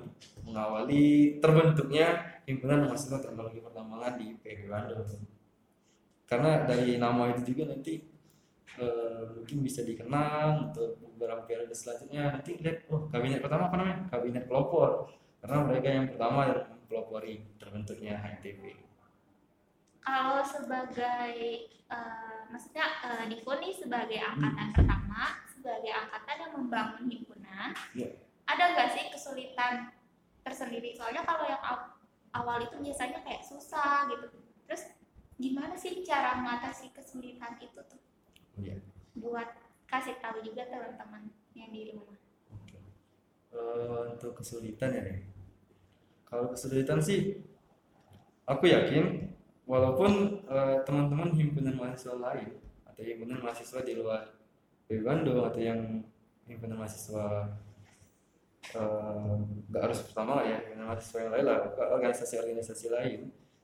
mengawali 0.46 1.04
terbentuknya 1.42 2.38
himpunan 2.46 2.86
mahasiswa 2.86 3.18
teknologi 3.18 3.58
pertambangan 3.58 4.14
di 4.22 4.38
PB 4.38 4.70
Bandung. 4.70 5.02
Karena 6.26 6.66
dari 6.66 6.98
nama 6.98 7.30
itu 7.30 7.54
juga 7.54 7.70
nanti 7.70 8.02
eh, 8.76 9.22
mungkin 9.32 9.58
bisa 9.62 9.80
dikenang 9.80 10.70
untuk 10.70 10.98
beberapa 11.14 11.46
periode 11.46 11.72
selanjutnya 11.72 12.34
nanti 12.34 12.58
lihat 12.58 12.90
oh 12.90 13.06
kabinet 13.08 13.40
pertama 13.40 13.70
apa 13.70 13.76
namanya 13.78 13.98
kabinet 14.10 14.44
pelopor 14.44 15.06
karena 15.40 15.62
mereka 15.62 15.88
yang 15.88 16.06
pertama 16.10 16.40
yang 16.50 16.60
mempelopori 16.74 17.34
terbentuknya 17.56 18.18
HMTP. 18.18 18.74
Kalau 20.02 20.42
sebagai 20.42 21.34
eh, 21.70 22.38
maksudnya 22.50 22.86
eh, 23.02 23.24
Divo 23.26 23.52
nih 23.58 23.74
sebagai 23.74 24.18
angkatan 24.18 24.68
pertama, 24.70 25.22
sebagai 25.50 25.90
angkatan 25.90 26.36
yang 26.46 26.52
membangun 26.54 27.04
himpunan, 27.06 27.70
Iya. 27.94 28.10
ada 28.46 28.64
nggak 28.74 28.90
sih 28.94 29.04
kesulitan 29.10 29.90
tersendiri? 30.42 30.94
Soalnya 30.94 31.26
kalau 31.26 31.42
yang 31.46 31.58
aw- 31.58 31.90
awal 32.34 32.62
itu 32.62 32.78
biasanya 32.78 33.18
kayak 33.26 33.42
susah 33.42 34.06
gitu. 34.10 34.30
Terus 34.66 34.94
gimana 35.36 35.76
sih 35.76 36.00
cara 36.00 36.40
mengatasi 36.40 36.96
kesulitan 36.96 37.60
itu 37.60 37.80
tuh? 37.84 38.00
Iya. 38.56 38.80
Buat 39.16 39.48
kasih 39.86 40.16
tahu 40.18 40.40
juga 40.42 40.66
teman-teman 40.66 41.28
yang 41.52 41.70
di 41.72 41.92
rumah. 41.92 42.16
Oke. 42.52 42.80
Eh, 43.52 44.02
untuk 44.16 44.40
kesulitan 44.40 44.92
ya. 44.96 45.04
Kalau 46.26 46.50
kesulitan 46.50 46.98
sih, 46.98 47.38
aku 48.48 48.66
yakin 48.66 49.30
walaupun 49.68 50.42
eh, 50.48 50.76
teman-teman 50.82 51.30
himpunan 51.36 51.76
mahasiswa 51.76 52.16
lain 52.16 52.56
atau 52.88 53.02
himpunan 53.04 53.38
mahasiswa 53.44 53.80
di 53.84 53.92
luar 53.94 54.34
PB 54.88 55.04
Bandung 55.04 55.44
atau 55.44 55.60
yang 55.60 56.02
himpunan 56.48 56.80
mahasiswa 56.80 57.52
eh, 58.72 59.34
nggak 59.68 59.82
harus 59.84 60.00
pertama 60.10 60.42
lah 60.42 60.44
ya, 60.48 60.58
himpunan 60.64 60.96
mahasiswa 60.96 61.18
yang 61.22 61.32
lain 61.36 61.46
lah, 61.46 61.58
organisasi-organisasi 61.76 62.86
lain. 62.88 63.20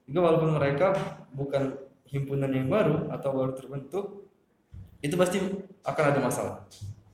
Juga 0.08 0.20
walaupun 0.30 0.58
mereka 0.58 0.94
bukan 1.32 1.78
himpunan 2.10 2.50
yang 2.52 2.68
baru 2.68 3.08
atau 3.08 3.30
baru 3.32 3.52
terbentuk, 3.56 4.28
itu 5.02 5.14
pasti 5.16 5.38
akan 5.82 6.04
ada 6.14 6.20
masalah. 6.20 6.56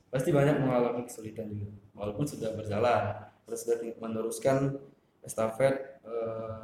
Pasti 0.09 0.33
banyak 0.33 0.61
mengalami 0.61 1.05
kesulitan 1.05 1.49
juga. 1.49 1.69
Walaupun 1.93 2.25
sudah 2.25 2.53
berjalan 2.55 3.29
sudah 3.49 3.81
meneruskan 3.97 4.77
estafet 5.25 6.01
eh, 6.05 6.61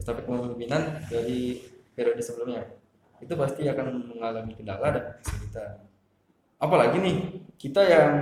estafet 0.00 0.24
kepemimpinan 0.24 1.04
dari 1.12 1.60
periode 1.92 2.22
sebelumnya 2.24 2.64
itu 3.18 3.34
pasti 3.34 3.66
akan 3.66 4.14
mengalami 4.14 4.54
kendala 4.54 4.94
dan 4.94 5.04
kesulitan. 5.20 5.82
Apalagi 6.62 7.02
nih 7.02 7.16
kita 7.58 7.82
yang 7.82 8.12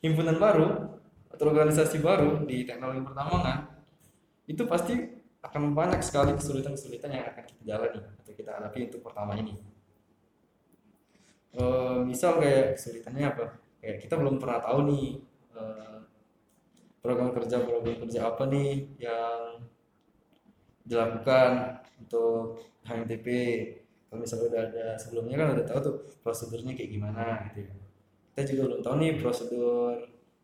himpunan 0.00 0.40
baru 0.40 0.96
atau 1.28 1.44
organisasi 1.52 2.00
baru 2.00 2.48
di 2.48 2.64
teknologi 2.64 3.04
pertambangan 3.04 3.68
itu 4.48 4.64
pasti 4.64 5.19
akan 5.40 5.72
banyak 5.72 6.00
sekali 6.04 6.36
kesulitan-kesulitan 6.36 7.10
yang 7.16 7.24
akan 7.32 7.44
kita 7.48 7.62
jalani 7.64 8.00
atau 8.20 8.32
kita 8.36 8.50
hadapi 8.60 8.78
untuk 8.92 9.00
pertama 9.00 9.32
ini. 9.40 9.56
Eh, 11.56 11.98
misal 12.04 12.38
kayak 12.38 12.76
kesulitannya 12.76 13.24
apa? 13.26 13.46
Kayak 13.80 13.96
kita 14.04 14.14
belum 14.20 14.36
pernah 14.36 14.60
tahu 14.60 14.78
nih 14.92 15.06
eh, 15.56 15.96
program 17.00 17.32
kerja 17.32 17.56
program 17.64 17.96
kerja 18.04 18.20
apa 18.28 18.42
nih 18.52 18.70
yang 19.00 19.64
dilakukan 20.84 21.80
untuk 22.04 22.60
HMTP 22.84 23.26
kalau 24.10 24.20
misalnya 24.26 24.46
udah 24.50 24.62
ada 24.68 24.86
sebelumnya 24.98 25.36
kan 25.38 25.48
udah 25.56 25.64
tahu 25.64 25.78
tuh 25.80 25.94
prosedurnya 26.20 26.76
kayak 26.76 26.90
gimana 26.92 27.48
gitu 27.50 27.64
ya. 27.64 27.74
Kita 28.30 28.40
juga 28.54 28.62
belum 28.70 28.80
tahu 28.84 28.94
nih 29.00 29.12
prosedur 29.16 29.94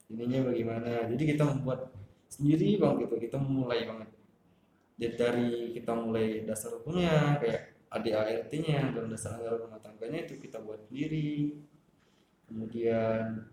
ininya 0.09 0.41
bagaimana. 0.49 0.93
Jadi 1.11 1.23
kita 1.37 1.45
membuat 1.45 1.93
sendiri 2.27 2.81
bang 2.81 2.95
gitu 3.01 3.15
kita 3.23 3.39
mulai 3.39 3.87
banget 3.87 4.16
dari 4.97 5.77
kita 5.77 5.93
mulai 5.93 6.41
dasar 6.49 6.73
hukumnya 6.73 7.37
kayak 7.37 7.77
ADART-nya 7.93 8.97
dan 8.97 9.13
dasar 9.13 9.37
anggaran 9.37 9.69
rumah 9.69 9.81
tangganya 9.81 10.25
itu 10.25 10.41
kita 10.41 10.57
buat 10.65 10.81
sendiri. 10.89 11.53
Kemudian 12.49 13.45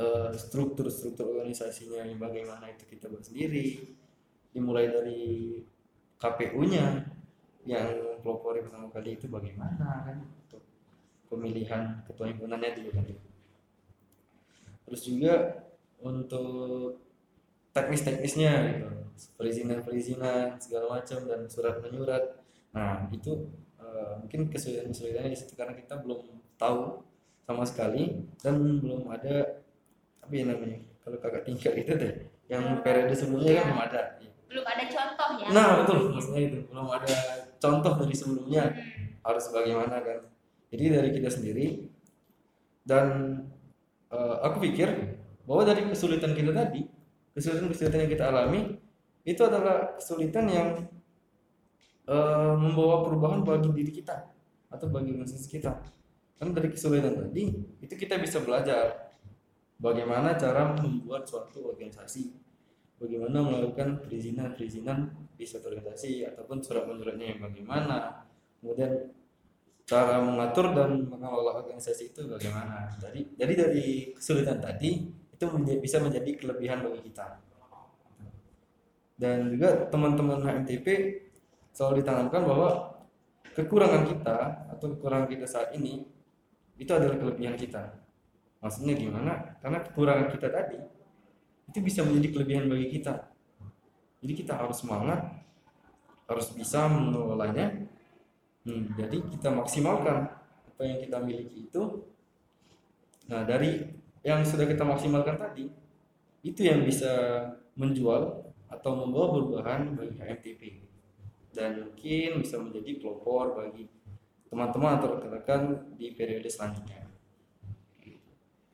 eh, 0.00 0.32
struktur-struktur 0.32 1.36
organisasinya 1.36 2.08
yang 2.08 2.16
bagaimana 2.16 2.72
itu 2.72 2.88
kita 2.88 3.12
buat 3.12 3.24
sendiri. 3.28 3.92
Dimulai 4.56 4.88
dari 4.88 5.60
KPU-nya 6.16 7.12
yang 7.68 7.88
pelopori 8.24 8.64
pertama 8.64 8.88
kali 8.88 9.20
itu 9.20 9.28
bagaimana 9.28 10.08
kan? 10.08 10.16
Untuk 10.48 10.64
pemilihan 11.28 12.00
ketua 12.08 12.32
himpunannya 12.32 12.72
dulu 12.80 12.90
kan. 12.96 13.04
Terus 14.88 15.02
juga 15.04 15.34
untuk 16.00 17.00
teknis-teknisnya 17.76 18.52
gitu 18.80 19.03
perizinan-perizinan 19.38 20.58
segala 20.58 21.00
macam 21.00 21.24
dan 21.26 21.46
surat 21.46 21.78
menyurat 21.80 22.38
nah 22.74 23.06
itu 23.14 23.48
eh, 23.78 24.12
mungkin 24.18 24.50
kesulitan-kesulitannya 24.50 25.30
di 25.30 25.38
situ 25.38 25.54
karena 25.54 25.74
kita 25.78 26.02
belum 26.02 26.42
tahu 26.58 27.02
sama 27.44 27.62
sekali 27.68 28.24
dan 28.40 28.80
belum 28.80 29.06
ada 29.12 29.60
apa 30.24 30.32
ya 30.32 30.44
namanya 30.48 30.80
kalau 31.04 31.20
kakak 31.20 31.44
tingkat 31.44 31.76
itu 31.76 31.92
deh 31.94 32.14
yang 32.48 32.80
periode 32.80 33.12
sebelumnya 33.12 33.60
kan 33.60 33.66
belum 33.68 33.82
ada. 33.84 34.02
Belum 34.48 34.64
ada 34.64 34.84
contoh 34.88 35.28
ya. 35.40 35.46
Nah 35.52 35.68
betul 35.82 35.98
maksudnya 36.12 36.42
itu 36.48 36.58
belum 36.68 36.88
ada 36.88 37.16
contoh 37.60 37.92
dari 38.00 38.14
sebelumnya 38.16 38.64
Hmm. 38.72 39.20
harus 39.24 39.44
bagaimana 39.52 39.96
kan. 40.04 40.18
Jadi 40.68 40.84
dari 40.90 41.08
kita 41.12 41.28
sendiri 41.32 41.66
dan 42.84 43.06
eh, 44.12 44.36
aku 44.44 44.64
pikir 44.64 44.88
bahwa 45.44 45.62
dari 45.64 45.84
kesulitan 45.88 46.32
kita 46.32 46.52
tadi 46.52 46.88
kesulitan-kesulitan 47.36 48.08
yang 48.08 48.12
kita 48.12 48.24
alami 48.32 48.60
itu 49.24 49.40
adalah 49.40 49.96
kesulitan 49.96 50.44
yang 50.46 50.68
eh, 52.04 52.54
membawa 52.54 53.00
perubahan 53.08 53.40
bagi 53.40 53.72
diri 53.72 53.92
kita 54.04 54.28
atau 54.68 54.86
bagi 54.92 55.16
organisasi 55.16 55.48
kita. 55.48 55.72
Kan 56.36 56.52
dari 56.52 56.68
kesulitan 56.68 57.16
tadi 57.16 57.56
itu 57.80 57.94
kita 57.96 58.20
bisa 58.20 58.44
belajar 58.44 59.12
bagaimana 59.80 60.36
cara 60.36 60.76
membuat 60.76 61.24
suatu 61.24 61.72
organisasi. 61.72 62.44
Bagaimana 62.94 63.42
melakukan 63.42 64.00
perizinan-perizinan 64.06 65.10
di 65.34 65.44
suatu 65.44 65.66
organisasi 65.66 66.24
ataupun 66.30 66.62
surat 66.62 66.86
menyuratnya 66.86 67.34
yang 67.34 67.40
bagaimana. 67.42 68.22
Kemudian 68.62 69.12
cara 69.84 70.22
mengatur 70.24 70.72
dan 70.72 71.04
mengelola 71.04 71.60
organisasi 71.60 72.14
itu 72.14 72.24
bagaimana. 72.24 72.88
Jadi 72.96 73.34
jadi 73.36 73.52
dari 73.52 73.86
kesulitan 74.14 74.62
tadi 74.62 75.10
itu 75.10 75.44
menja- 75.50 75.80
bisa 75.82 75.98
menjadi 76.00 76.30
kelebihan 76.38 76.80
bagi 76.86 77.10
kita 77.10 77.43
dan 79.14 79.50
juga 79.50 79.88
teman-teman 79.88 80.42
HMTP 80.42 80.86
selalu 81.70 82.02
ditanamkan 82.02 82.42
bahwa 82.42 82.70
kekurangan 83.54 84.02
kita 84.10 84.36
atau 84.74 84.86
kekurangan 84.94 85.28
kita 85.30 85.46
saat 85.46 85.70
ini 85.74 86.06
itu 86.74 86.90
adalah 86.90 87.14
kelebihan 87.18 87.54
kita. 87.54 87.94
Maksudnya 88.58 88.98
gimana? 88.98 89.58
Karena 89.62 89.78
kekurangan 89.86 90.28
kita 90.34 90.48
tadi 90.50 90.78
itu 91.70 91.78
bisa 91.80 92.02
menjadi 92.02 92.28
kelebihan 92.34 92.66
bagi 92.66 92.88
kita. 92.90 93.30
Jadi 94.24 94.32
kita 94.34 94.58
harus 94.58 94.80
semangat 94.80 95.20
harus 96.24 96.48
bisa 96.56 96.88
mengelolanya 96.88 97.84
Hmm, 98.64 98.96
jadi 98.96 99.20
kita 99.20 99.52
maksimalkan 99.52 100.24
apa 100.72 100.82
yang 100.88 100.98
kita 101.04 101.20
miliki 101.20 101.68
itu. 101.68 102.08
Nah, 103.28 103.44
dari 103.44 103.92
yang 104.24 104.40
sudah 104.40 104.64
kita 104.64 104.80
maksimalkan 104.80 105.36
tadi, 105.36 105.68
itu 106.40 106.60
yang 106.64 106.80
bisa 106.80 107.12
menjual 107.76 108.43
atau 108.68 108.90
membawa 108.94 109.26
perubahan 109.34 109.94
bagi 109.94 110.16
HMTP. 110.18 110.62
Dan 111.54 111.86
mungkin 111.86 112.42
bisa 112.42 112.58
menjadi 112.58 112.98
pelopor 112.98 113.54
bagi 113.54 113.86
teman-teman 114.48 114.98
atau 114.98 115.18
rekan-rekan 115.18 115.62
di 115.94 116.14
periode 116.14 116.46
selanjutnya. 116.46 117.02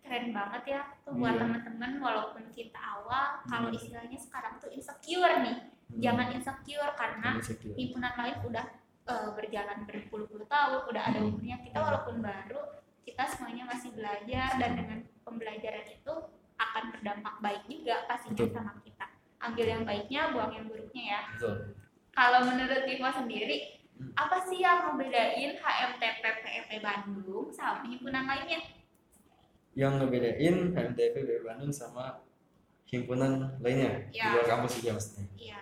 keren 0.03 0.35
banget 0.35 0.63
ya 0.67 0.81
tuh 1.07 1.15
buat 1.15 1.39
Iya. 1.39 1.47
teman-teman 1.47 2.03
walaupun 2.03 2.43
kita 2.51 2.75
awal 2.83 3.47
kalau 3.47 3.71
Hmm. 3.71 3.79
istilahnya 3.79 4.19
sekarang 4.19 4.59
tuh 4.59 4.67
insecure 4.75 5.39
nih 5.39 5.71
Hmm. 5.87 6.03
jangan 6.03 6.35
insecure 6.35 6.91
karena 6.99 7.39
himpunan 7.79 8.15
lain 8.19 8.37
udah 8.43 8.67
eh, 9.07 9.31
berjalan 9.39 9.87
berpuluh-puluh 9.87 10.51
tahun 10.51 10.83
udah 10.91 11.03
ada 11.03 11.19
Hmm. 11.23 11.31
umurnya 11.31 11.63
kita 11.63 11.79
walaupun 11.79 12.27
baru 12.27 12.63
kita 13.03 13.23
semuanya 13.23 13.71
masih 13.71 13.95
belajar 13.95 14.51
dan 14.59 14.71
dengan 14.75 14.99
pembelajaran 15.23 15.87
itu 15.87 16.15
akan 16.59 16.85
berdampak 16.91 17.35
baik 17.39 17.63
juga 17.71 18.07
pastinya 18.07 18.35
Betul. 18.35 18.51
sama 18.51 18.83
kita 18.83 19.07
ambil 19.41 19.67
yang 19.67 19.83
baiknya 19.83 20.31
buang 20.31 20.53
yang 20.53 20.67
buruknya 20.69 21.05
ya 21.09 21.21
Betul. 21.35 21.55
kalau 22.13 22.41
menurut 22.45 22.81
Bima 22.85 23.11
sendiri 23.11 23.81
Hmm. 24.01 24.17
apa 24.17 24.41
sih 24.41 24.65
yang 24.65 24.89
membedain 24.89 25.61
HMTP 25.61 26.25
PEP 26.41 26.81
Bandung 26.81 27.53
sama 27.53 27.85
himpunan 27.85 28.25
lainnya 28.25 28.65
Yang 29.77 29.93
ngebedain 30.01 30.57
HMTP 30.73 31.15
BB 31.21 31.45
Bandung 31.45 31.69
sama 31.69 32.25
himpunan 32.89 33.61
lainnya 33.61 34.09
di 34.09 34.17
Ya. 34.17 34.33
luar 34.33 34.49
kampus 34.49 34.81
juga 34.81 34.97
maksudnya. 34.97 35.29
iya 35.37 35.61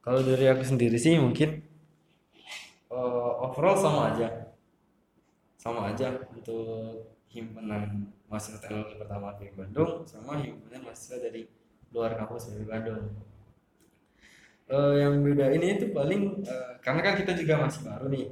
Kalau 0.00 0.24
dari 0.24 0.48
aku 0.48 0.64
sendiri 0.64 0.96
sih 0.96 1.20
mungkin 1.20 1.60
eh, 2.88 3.32
overall 3.44 3.76
sama 3.76 4.16
aja, 4.16 4.28
sama 5.54 5.92
aja 5.92 6.08
untuk 6.32 7.04
himpunan 7.28 8.08
mahasiswa 8.26 8.64
teknologi 8.64 8.96
pertama 8.96 9.36
di 9.36 9.52
Bandung 9.52 10.08
sama 10.08 10.40
himpunan 10.40 10.80
mahasiswa 10.82 11.20
dari 11.20 11.52
luar 11.92 12.16
kampus 12.16 12.52
dari 12.52 12.64
Bandung. 12.64 13.12
Eh, 14.72 14.94
yang 15.04 15.20
beda 15.20 15.52
ini 15.52 15.76
itu 15.76 15.92
paling 15.92 16.42
eh, 16.44 16.72
karena 16.80 17.00
kan 17.04 17.14
kita 17.20 17.32
juga 17.36 17.68
masih 17.68 17.80
baru 17.84 18.06
nih, 18.08 18.26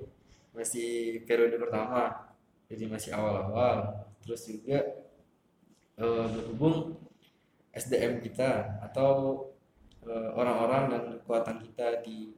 masih 0.56 0.90
periode 1.28 1.56
pertama, 1.60 2.32
jadi 2.72 2.84
masih 2.88 3.10
awal-awal. 3.12 4.08
Terus 4.24 4.40
juga 4.48 4.78
eh, 6.00 6.26
berhubung 6.32 6.96
SDM 7.76 8.24
kita 8.24 8.80
atau 8.90 9.44
eh, 10.02 10.30
orang-orang 10.34 10.82
dan 10.90 11.02
kekuatan 11.20 11.56
kita 11.70 12.02
di 12.02 12.34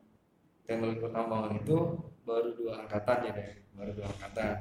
teknologi 0.66 1.00
pertambangan 1.00 1.52
itu 1.58 1.76
baru 2.22 2.50
dua 2.54 2.86
angkatan 2.86 3.18
ya 3.26 3.32
deh 3.34 3.50
baru 3.74 3.90
dua 3.98 4.06
angkatan 4.06 4.54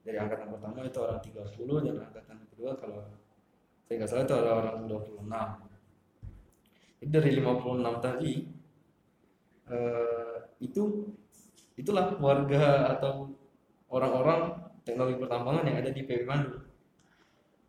dari 0.00 0.16
angkatan 0.16 0.48
pertama 0.56 0.86
itu 0.86 0.98
orang 1.02 1.20
30 1.20 1.84
dan 1.84 1.94
angkatan 2.06 2.36
kedua 2.54 2.70
kalau 2.80 3.00
saya 3.84 3.94
nggak 4.00 4.08
salah 4.08 4.24
itu 4.24 4.34
ada 4.38 4.50
orang 4.56 4.76
26 4.86 5.26
jadi 5.26 5.69
dari 7.00 7.30
56 7.40 8.04
tadi 8.04 8.32
eh, 9.72 10.36
itu 10.60 10.82
itulah 11.80 12.12
warga 12.20 12.92
atau 12.96 13.32
orang-orang 13.88 14.68
teknologi 14.84 15.16
pertambangan 15.16 15.64
yang 15.64 15.78
ada 15.80 15.90
di 15.90 16.02
PB 16.04 16.28
Bandung 16.28 16.64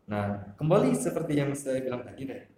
nah 0.08 0.52
kembali 0.60 0.92
seperti 0.92 1.40
yang 1.40 1.56
saya 1.56 1.80
bilang 1.80 2.04
tadi 2.04 2.28
deh 2.28 2.52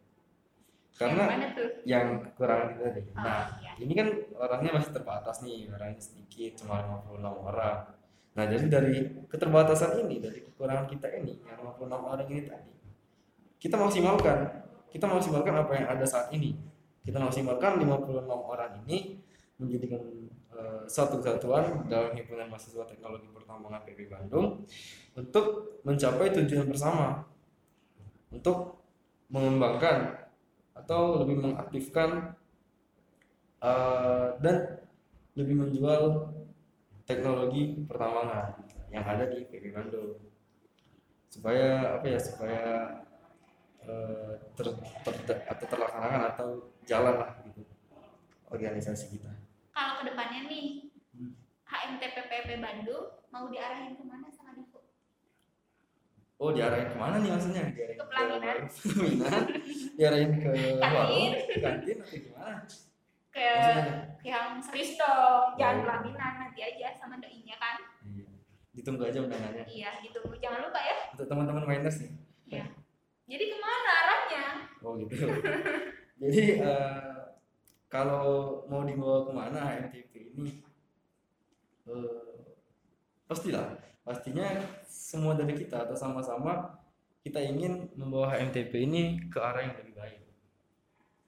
karena 0.95 1.27
yang 1.27 1.43
yang 1.83 2.07
kita 2.23 2.87
tadi. 2.87 3.03
Oh, 3.11 3.19
Nah, 3.19 3.59
iya. 3.59 3.73
ini 3.83 3.93
kan 3.99 4.09
orangnya 4.39 4.79
masih 4.79 4.95
terbatas 4.95 5.43
nih, 5.43 5.67
orangnya 5.75 5.99
sedikit, 5.99 6.63
cuma 6.63 7.03
56 7.11 7.35
orang. 7.35 7.79
Nah, 8.35 8.45
jadi 8.47 8.67
dari 8.71 8.95
keterbatasan 9.27 10.07
ini, 10.07 10.23
dari 10.23 10.39
kekurangan 10.47 10.87
kita 10.87 11.11
ini, 11.19 11.43
yang 11.43 11.67
56 11.67 11.99
orang 11.99 12.29
ini 12.31 12.43
tadi, 12.47 12.73
kita 13.59 13.75
maksimalkan, 13.75 14.39
kita 14.95 15.11
maksimalkan 15.11 15.59
apa 15.59 15.73
yang 15.75 15.87
ada 15.91 16.07
saat 16.07 16.31
ini. 16.31 16.55
Kita 17.03 17.19
maksimalkan 17.19 17.83
56 17.83 18.31
orang 18.31 18.79
ini 18.87 19.19
menjadikan 19.59 19.99
eh, 20.55 20.87
satu 20.87 21.19
kesatuan 21.19 21.91
dalam 21.91 22.15
himpunan 22.15 22.47
mahasiswa 22.47 22.87
teknologi 22.87 23.27
pertambangan 23.35 23.83
PB 23.83 24.07
Bandung 24.07 24.63
untuk 25.19 25.79
mencapai 25.83 26.31
tujuan 26.31 26.71
bersama 26.71 27.27
untuk 28.31 28.79
mengembangkan 29.35 30.31
atau 30.79 31.27
lebih 31.27 31.43
mengaktifkan 31.43 32.39
eh, 33.59 34.29
dan 34.39 34.79
lebih 35.35 35.59
menjual 35.59 36.31
teknologi 37.03 37.83
pertambangan 37.83 38.63
yang 38.95 39.03
ada 39.03 39.27
di 39.27 39.43
PB 39.51 39.75
Bandung 39.75 40.23
supaya 41.27 41.99
apa 41.99 42.07
ya 42.07 42.19
supaya 42.23 42.63
eh, 43.85 44.33
ter, 44.55 44.67
ter- 45.25 45.45
atau 45.47 45.65
terlaksanakan 45.67 46.23
atau 46.29 46.49
jalan 46.83 47.15
lah 47.17 47.31
gitu 47.45 47.63
organisasi 48.47 49.05
kita. 49.11 49.31
kalau 49.71 49.99
ke 49.99 50.05
depannya 50.07 50.41
nih 50.47 50.67
Hmm. 51.11 51.31
HMTP 51.65 52.17
PEP 52.27 52.59
Bandung 52.59 53.07
mau 53.29 53.47
diarahin 53.47 53.95
ke 53.95 54.03
mana 54.03 54.27
sama 54.29 54.51
Divo? 54.53 54.83
Oh 56.37 56.51
diarahin 56.51 56.87
ke 56.87 56.97
mana 56.97 57.17
nih 57.17 57.31
maksudnya? 57.31 57.65
Diarahin 57.69 57.95
Ke 57.95 58.05
pelaminan. 58.05 58.57
pelaminan, 58.75 59.43
diarahin 59.95 60.31
ke 60.35 60.51
Kantin. 60.77 61.31
kantin 61.57 61.97
atau 62.01 62.17
gimana? 62.17 62.59
ke 63.31 63.43
Maksudnya? 63.45 63.95
yang 64.23 64.47
serius 64.61 64.95
dong 64.95 65.55
jangan 65.55 65.77
Oh. 65.77 65.83
pelaminan 65.85 66.33
nanti 66.41 66.61
aja 66.63 66.89
sama 66.95 67.15
doinya 67.17 67.57
kan 67.57 67.79
Iya. 68.05 68.27
Ditunggu 68.73 69.03
aja 69.05 69.19
undangannya. 69.21 69.65
iya 69.65 69.91
ditunggu 70.01 70.35
jangan 70.37 70.67
lupa 70.67 70.81
ya 70.81 70.97
Untuk 71.11 71.27
teman-teman 71.29 71.63
miners 71.65 71.99
nih. 72.01 72.11
Jadi 73.35 73.45
ke 73.51 73.57
mana 73.59 73.91
arahnya 73.91 74.45
Oh 74.85 75.01
gitu. 75.01 75.17
Jadi 76.23 76.61
eh, 76.61 77.25
kalau 77.89 78.61
mau 78.69 78.85
dibawa 78.85 79.25
ke 79.25 79.33
mana 79.33 79.59
HMTP 79.65 80.37
ini, 80.37 80.61
eh, 81.89 82.45
pastilah, 83.25 83.81
pastinya 84.05 84.61
semua 84.85 85.33
dari 85.35 85.57
kita 85.57 85.89
atau 85.89 85.97
sama-sama 85.97 86.77
kita 87.25 87.41
ingin 87.41 87.89
membawa 87.97 88.37
HMTP 88.37 88.85
ini 88.85 89.17
ke 89.33 89.41
arah 89.41 89.65
yang 89.65 89.77
lebih 89.81 89.97
baik. 89.97 90.21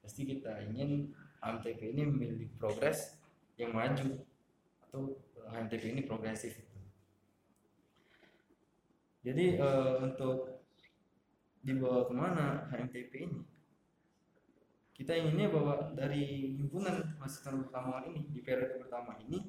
Pasti 0.05 0.29
kita 0.29 0.61
ingin 0.69 1.17
HMTP 1.41 1.97
ini 1.97 2.05
memiliki 2.05 2.47
progres 2.61 3.17
yang 3.57 3.73
maju 3.73 4.21
atau 4.85 5.17
HMTP 5.49 5.97
ini 5.97 6.05
progresif. 6.05 6.61
Jadi 9.25 9.59
eh, 9.59 9.95
untuk 10.05 10.56
dibawa 11.67 12.07
ke 12.07 12.15
mana 12.15 12.71
HMTP 12.71 13.13
ini? 13.27 13.43
Kita 14.95 15.13
inginnya 15.13 15.51
bahwa 15.51 15.93
dari 15.93 16.57
himpunan 16.57 17.19
mahasiswa 17.19 17.53
pertama 17.53 18.07
ini 18.07 18.25
di 18.33 18.41
periode 18.41 18.81
pertama 18.81 19.19
ini 19.21 19.45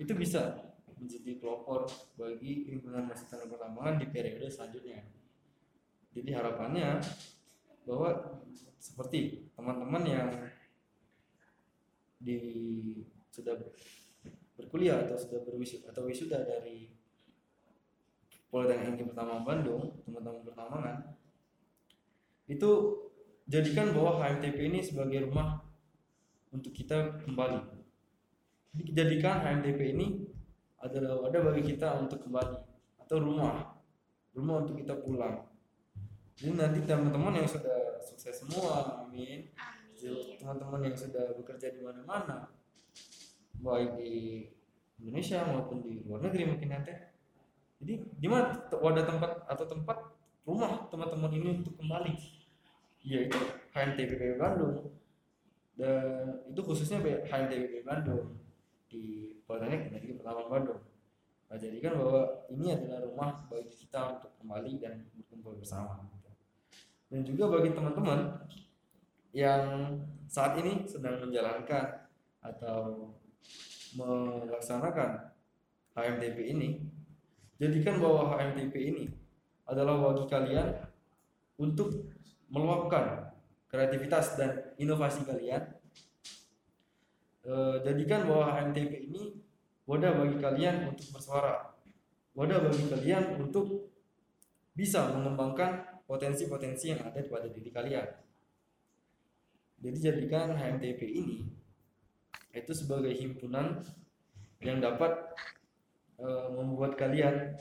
itu 0.00 0.10
bisa 0.16 0.72
menjadi 0.98 1.38
pelopor 1.38 1.86
bagi 2.16 2.72
himpunan 2.72 3.06
mahasiswa 3.06 3.46
pertambangan 3.46 4.00
di 4.00 4.06
periode 4.08 4.48
selanjutnya. 4.50 5.04
Jadi 6.10 6.30
harapannya 6.34 6.98
bahwa 7.86 8.40
seperti 8.80 9.52
teman-teman 9.54 10.02
yang 10.08 10.30
di 12.18 12.40
sudah 13.30 13.54
berkuliah 14.58 15.06
atau 15.06 15.16
sudah 15.16 15.40
berwisuda 15.46 15.94
atau 15.94 16.04
wisuda 16.04 16.44
dari 16.44 16.99
Politeknik 18.50 18.98
Tinggi 18.98 19.06
Pertama 19.14 19.46
Bandung, 19.46 20.02
teman-teman 20.02 20.42
pertambangan, 20.42 20.96
itu 22.50 22.70
jadikan 23.46 23.94
bahwa 23.94 24.18
HMTP 24.18 24.58
ini 24.74 24.82
sebagai 24.82 25.30
rumah 25.30 25.62
untuk 26.50 26.74
kita 26.74 27.22
kembali. 27.22 27.62
Jadi 28.74 28.90
jadikan 28.90 29.42
HMTP 29.42 29.94
ini 29.94 30.26
adalah 30.82 31.22
wadah 31.22 31.42
bagi 31.46 31.62
kita 31.62 31.94
untuk 32.02 32.26
kembali 32.26 32.58
atau 33.06 33.16
rumah, 33.22 33.78
rumah 34.34 34.66
untuk 34.66 34.82
kita 34.82 34.98
pulang. 34.98 35.46
Jadi 36.34 36.56
nanti 36.58 36.78
teman-teman 36.86 37.38
yang 37.38 37.46
sudah 37.46 38.02
sukses 38.02 38.42
semua, 38.42 39.06
amin. 39.06 39.50
Amin. 39.54 40.38
Teman-teman 40.40 40.90
yang 40.90 40.96
sudah 40.96 41.36
bekerja 41.36 41.70
di 41.70 41.84
mana-mana, 41.84 42.50
baik 43.60 44.00
di 44.00 44.46
Indonesia 44.98 45.44
maupun 45.44 45.84
di 45.84 46.02
luar 46.02 46.24
negeri 46.24 46.48
mungkin 46.48 46.70
nanti. 46.72 47.09
Jadi 47.80 47.94
di 48.20 48.28
mana 48.28 48.52
te- 48.52 48.76
wadah 48.76 49.04
tempat 49.08 49.48
atau 49.48 49.64
tempat 49.64 49.98
rumah 50.44 50.86
teman-teman 50.92 51.32
ini 51.32 51.48
untuk 51.64 51.74
kembali? 51.80 52.12
Yaitu 53.00 53.40
HMTPB 53.72 54.36
Bandung. 54.36 54.92
Dan 55.74 56.44
itu 56.52 56.60
khususnya 56.60 57.00
HMTPB 57.00 57.88
Bandung 57.88 58.36
di 58.92 59.32
Politeknik 59.48 59.96
Negeri 59.96 60.12
Pertama 60.20 60.44
Bandung. 60.46 60.80
Nah, 61.50 61.58
jadikan 61.58 61.98
bahwa 61.98 62.46
ini 62.52 62.70
adalah 62.70 63.02
rumah 63.02 63.30
bagi 63.50 63.74
kita 63.74 64.20
untuk 64.20 64.30
kembali 64.38 64.78
dan 64.78 65.02
berkumpul 65.16 65.58
bersama. 65.58 65.98
Dan 67.10 67.26
juga 67.26 67.50
bagi 67.58 67.74
teman-teman 67.74 68.38
yang 69.34 69.98
saat 70.30 70.54
ini 70.62 70.86
sedang 70.86 71.18
menjalankan 71.18 72.06
atau 72.38 73.10
melaksanakan 73.98 75.34
HMTP 75.90 76.54
ini, 76.54 76.86
jadikan 77.60 78.00
bahwa 78.00 78.32
HMTP 78.32 78.74
ini 78.88 79.04
adalah 79.68 80.00
bagi 80.00 80.24
kalian 80.26 80.68
untuk 81.60 82.08
meluapkan 82.48 83.30
kreativitas 83.68 84.34
dan 84.34 84.74
inovasi 84.80 85.22
kalian. 85.28 85.62
Eh, 87.44 87.76
jadikan 87.84 88.26
bahwa 88.26 88.56
HMTP 88.56 89.12
ini 89.12 89.38
wadah 89.84 90.16
bagi 90.16 90.36
kalian 90.40 90.90
untuk 90.90 91.06
bersuara, 91.12 91.76
wadah 92.32 92.58
bagi 92.64 92.84
kalian 92.88 93.38
untuk 93.38 93.92
bisa 94.72 95.12
mengembangkan 95.12 96.02
potensi-potensi 96.08 96.96
yang 96.96 97.04
ada 97.04 97.20
pada 97.28 97.46
diri 97.46 97.70
kalian. 97.70 98.08
Jadi 99.80 99.98
jadikan 100.00 100.52
HMTP 100.56 101.00
ini 101.06 101.46
itu 102.50 102.72
sebagai 102.74 103.14
himpunan 103.14 103.80
yang 104.60 104.82
dapat 104.82 105.32
eh, 106.20 106.46
membuat 106.52 106.94
kalian 107.00 107.56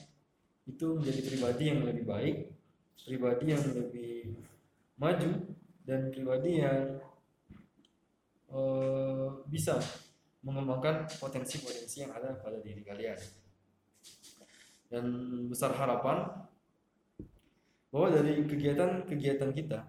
itu 0.68 1.00
menjadi 1.00 1.22
pribadi 1.26 1.64
yang 1.72 1.82
lebih 1.88 2.06
baik, 2.06 2.36
pribadi 3.08 3.46
yang 3.56 3.64
lebih 3.64 4.38
maju 5.00 5.32
dan 5.88 6.12
pribadi 6.12 6.62
yang 6.62 7.00
eh, 8.52 9.28
bisa 9.48 9.80
mengembangkan 10.44 11.08
potensi-potensi 11.20 12.04
yang 12.04 12.12
ada 12.16 12.36
pada 12.40 12.60
diri 12.60 12.84
kalian. 12.84 13.20
Dan 14.90 15.06
besar 15.48 15.76
harapan 15.78 16.50
bahwa 17.90 18.08
dari 18.14 18.46
kegiatan-kegiatan 18.46 19.52
kita, 19.54 19.80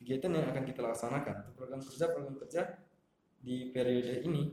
kegiatan 0.00 0.30
yang 0.36 0.46
akan 0.52 0.64
kita 0.64 0.80
laksanakan, 0.84 1.36
program 1.56 1.80
kerja-program 1.84 2.36
kerja 2.44 2.62
di 3.40 3.72
periode 3.72 4.24
ini, 4.24 4.52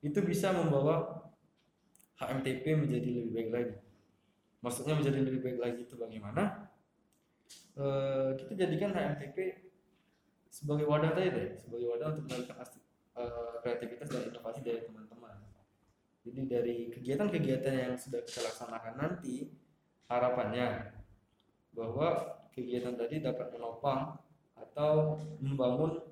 itu 0.00 0.20
bisa 0.24 0.52
membawa 0.52 1.20
HMTP 2.20 2.64
menjadi 2.76 3.08
lebih 3.08 3.32
baik 3.32 3.50
lagi. 3.50 3.74
Maksudnya 4.60 4.94
menjadi 5.00 5.18
lebih 5.24 5.40
baik 5.40 5.58
lagi 5.58 5.80
itu 5.88 5.96
bagaimana? 5.96 6.68
Eh, 7.80 8.30
kita 8.36 8.52
jadikan 8.66 8.92
HMTP 8.92 9.36
sebagai 10.52 10.84
wadah 10.84 11.16
tadi 11.16 11.32
deh, 11.32 11.48
sebagai 11.56 11.86
wadah 11.88 12.06
untuk 12.12 12.24
melakukan 12.28 12.60
asti- 12.60 12.84
eh, 13.16 13.54
kreativitas 13.64 14.12
dan 14.12 14.28
inovasi 14.28 14.60
dari 14.60 14.84
teman-teman. 14.84 15.36
Jadi 16.20 16.40
dari 16.44 16.76
kegiatan-kegiatan 16.92 17.72
yang 17.72 17.94
sudah 17.96 18.20
kita 18.20 18.44
laksanakan 18.44 18.94
nanti, 19.00 19.48
harapannya 20.12 20.92
bahwa 21.72 22.36
kegiatan 22.52 23.00
tadi 23.00 23.24
dapat 23.24 23.48
menopang 23.56 24.20
atau 24.52 25.16
membangun 25.40 26.04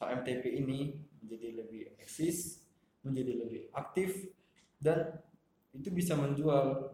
HMTP 0.00 0.64
ini 0.64 0.96
menjadi 1.20 1.60
lebih 1.60 1.82
eksis, 2.00 2.64
menjadi 3.04 3.44
lebih 3.44 3.62
aktif 3.76 4.32
dan 4.80 5.20
itu 5.72 5.88
bisa 5.88 6.12
menjual 6.16 6.92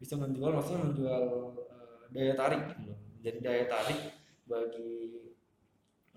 bisa 0.00 0.14
menjual 0.18 0.50
maksudnya 0.56 0.82
menjual 0.90 1.22
eh, 1.70 2.02
daya 2.10 2.34
tarik 2.34 2.62
gitu. 2.74 2.94
Menjadi 3.20 3.38
daya 3.44 3.64
tarik 3.70 4.00
bagi 4.48 4.90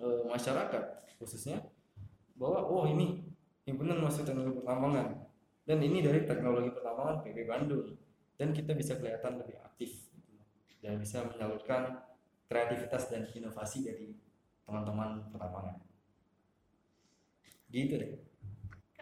eh, 0.01 0.21
masyarakat 0.25 0.84
khususnya 1.21 1.62
bahwa 2.34 2.65
oh 2.65 2.86
ini 2.89 3.21
himpunan 3.69 4.01
masuk 4.01 4.25
teknologi 4.25 4.58
pertambangan. 4.60 5.08
Dan 5.63 5.79
ini 5.79 6.03
dari 6.03 6.27
teknologi 6.27 6.75
pertambangan 6.75 7.23
PB 7.23 7.38
Bandung. 7.47 7.88
Dan 8.36 8.51
kita 8.51 8.73
bisa 8.73 8.97
kelihatan 8.97 9.39
lebih 9.39 9.62
aktif 9.62 10.10
gitu 10.12 10.34
dan 10.82 10.97
bisa 10.99 11.21
menyalurkan 11.23 12.01
kreativitas 12.49 13.08
dan 13.08 13.29
inovasi 13.29 13.86
dari 13.86 14.17
teman-teman 14.65 15.29
pertambangan. 15.29 15.77
Gitu 17.69 17.93
deh 17.95 18.33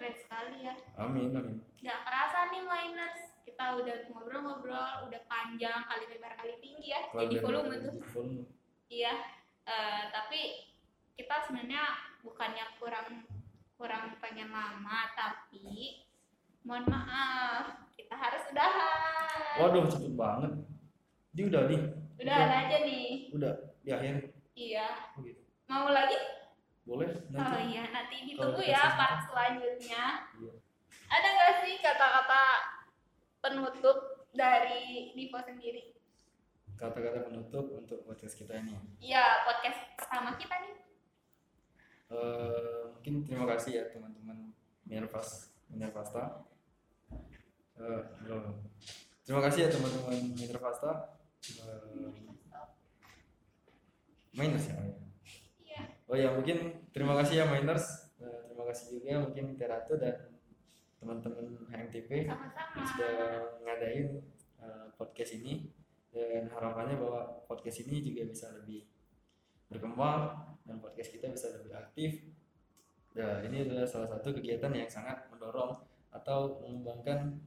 Keren 0.02 0.18
sekali 0.18 0.66
ya. 0.66 0.74
amin 0.98 1.30
amin 1.30 1.58
Gak 1.78 2.00
kerasa 2.02 2.50
nih 2.50 2.66
miners. 2.66 3.22
Kita 3.42 3.78
udah 3.78 4.10
ngobrol-ngobrol, 4.10 5.06
udah 5.06 5.22
panjang 5.26 5.86
kali 5.86 6.10
lebar 6.10 6.34
kali 6.36 6.58
tinggi 6.58 6.90
ya. 6.90 7.06
Jadi 7.08 7.38
Kalau 7.38 7.62
volume 7.62 7.78
tuh. 7.80 7.94
volume. 8.10 8.50
Iya. 8.88 9.14
Eh, 9.64 10.04
tapi 10.10 10.42
kita 11.14 11.46
sebenarnya 11.46 11.86
bukannya 12.20 12.66
kurang 12.78 13.30
kurang 13.78 14.18
pengen 14.18 14.50
lama, 14.50 15.14
tapi 15.14 16.02
mohon 16.62 16.86
maaf, 16.86 17.86
kita 17.92 18.14
harus 18.14 18.42
udahan. 18.48 19.58
waduh 19.60 19.86
cepet 19.86 20.14
banget 20.14 20.52
dia 21.32 21.46
udah 21.46 21.62
nih 21.66 21.82
Udahan 22.18 22.50
aja 22.52 22.78
nih. 22.82 23.10
udah 23.32 23.54
di 23.80 23.90
akhir 23.90 24.14
Iya. 24.54 24.88
oh 25.14 25.22
gitu 25.22 25.42
Mau 25.66 25.90
lagi? 25.90 26.18
Boleh 26.82 27.10
Oh 27.14 27.30
nanti 27.32 27.62
iya, 27.70 27.84
nanti 27.90 28.16
ditunggu 28.26 28.62
ya 28.62 28.98
part 28.98 29.22
selanjutnya. 29.24 30.26
Iya. 30.34 30.54
Ada 31.08 31.28
nggak 31.30 31.54
sih 31.62 31.74
kata-kata 31.78 32.44
penutup 33.40 33.98
dari 34.32 35.12
Divo 35.14 35.40
sendiri? 35.40 35.94
kata-kata 36.74 37.30
penutup 37.30 37.78
untuk 37.78 38.02
podcast 38.04 38.34
kita 38.34 38.58
ini 38.58 38.74
Iya, 38.98 39.46
podcast 39.46 39.86
pertama 39.94 40.34
kita 40.34 40.56
nih. 40.58 40.74
Eh, 42.10 42.82
mungkin 42.90 43.14
terima 43.22 43.46
kasih 43.54 43.72
ya 43.72 43.84
teman-teman 43.94 44.50
Minervas 44.84 45.54
Minervasta 45.70 46.42
Eh, 47.78 48.02
belum. 48.20 48.66
terima 49.22 49.42
kasih 49.46 49.60
ya 49.64 49.70
teman-teman 49.70 50.34
Minervasta 50.34 51.22
Eh, 51.62 52.10
Miners 54.34 54.66
ya. 54.66 54.76
Oh 56.12 56.18
ya 56.20 56.36
mungkin 56.36 56.92
terima 56.92 57.16
kasih 57.16 57.42
ya 57.42 57.46
Miners 57.48 58.12
Eh, 58.22 58.40
terima 58.46 58.64
kasih 58.70 58.86
juga 59.02 59.18
mungkin 59.26 59.58
Teratu 59.58 59.98
dan 59.98 60.30
teman-teman 61.02 61.66
HMTP 61.74 62.30
yang 62.30 62.86
sudah 62.86 63.14
ngadain 63.66 64.22
eh, 64.62 64.86
podcast 64.94 65.42
ini 65.42 65.74
dan 66.14 66.46
harapannya 66.54 67.02
bahwa 67.02 67.42
podcast 67.50 67.82
ini 67.90 68.06
juga 68.06 68.30
bisa 68.30 68.54
lebih 68.54 68.86
berkembang 69.74 70.54
dan 70.70 70.78
podcast 70.78 71.10
kita 71.10 71.34
bisa 71.34 71.50
lebih 71.58 71.74
aktif. 71.74 72.30
Nah, 73.18 73.42
ini 73.42 73.66
adalah 73.66 73.90
salah 73.90 74.08
satu 74.08 74.38
kegiatan 74.38 74.72
yang 74.72 74.88
sangat 74.88 75.26
mendorong 75.34 75.82
atau 76.14 76.62
mengembangkan 76.62 77.42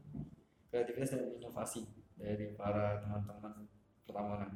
kreativitas 0.73 1.15
dan 1.15 1.39
inovasi 1.39 1.87
dari 2.19 2.51
para 2.59 2.99
teman-teman 2.99 3.69
pertambangan. 4.03 4.51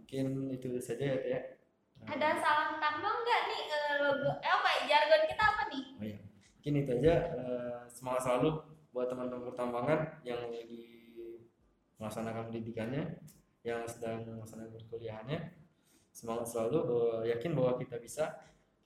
Mungkin 0.00 0.26
itu 0.56 0.80
saja 0.80 1.04
ya 1.04 1.18
Teh. 1.20 1.55
Ada 2.04 2.28
salam 2.38 2.76
tambang 2.76 3.16
nggak 3.24 3.40
nih 3.48 3.62
eh, 3.72 3.94
logo? 4.04 4.30
Eh 4.44 4.50
apa 4.52 4.68
ya, 4.68 4.80
jargon 4.84 5.22
kita 5.24 5.44
apa 5.48 5.62
nih? 5.72 5.84
Oh 5.96 6.04
iya. 6.04 6.18
Mungkin 6.60 6.74
itu 6.84 6.90
aja 7.00 7.14
eh, 7.32 7.78
semangat 7.88 8.22
selalu 8.28 8.50
buat 8.92 9.08
teman-teman 9.08 9.48
pertambangan 9.52 10.20
yang 10.24 10.40
lagi 10.52 10.84
melaksanakan 11.96 12.52
pendidikannya, 12.52 13.04
yang 13.64 13.84
sedang 13.88 14.24
melaksanakan 14.24 14.72
perkuliahannya. 14.76 15.40
Semangat 16.12 16.48
selalu 16.48 16.78
bahwa 16.84 17.14
yakin 17.28 17.52
bahwa 17.52 17.72
kita 17.76 17.96
bisa 18.00 18.24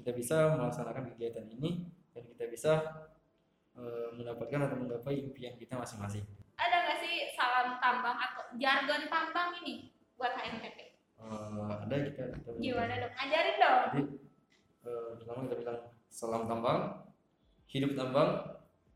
kita 0.00 0.10
bisa 0.16 0.56
melaksanakan 0.56 1.14
kegiatan 1.14 1.46
ini 1.46 1.92
dan 2.10 2.24
kita 2.26 2.48
bisa 2.50 2.72
eh, 3.76 4.08
mendapatkan 4.16 4.66
atau 4.66 4.76
menggapai 4.80 5.20
impian 5.20 5.54
kita 5.60 5.78
masing-masing. 5.78 6.24
Ada 6.58 6.76
nggak 6.84 6.98
sih 7.04 7.14
salam 7.36 7.78
tambang 7.78 8.16
atau 8.16 8.50
jargon 8.56 9.06
tambang 9.08 9.54
ini 9.62 9.94
buat 10.16 10.34
HMTP? 10.36 10.89
Eh, 11.20 11.68
ada 11.68 11.96
kita, 12.00 12.22
kita 12.32 12.50
Gimana 12.56 12.94
dong? 12.96 13.14
Ajarin 13.14 13.56
dong. 13.60 13.82
Jadi 13.92 14.02
eh, 14.88 15.08
pertama 15.20 15.38
kita 15.44 15.56
bilang 15.60 15.80
salam 16.08 16.42
tambang, 16.48 16.80
hidup 17.68 17.92
tambang, 17.92 18.30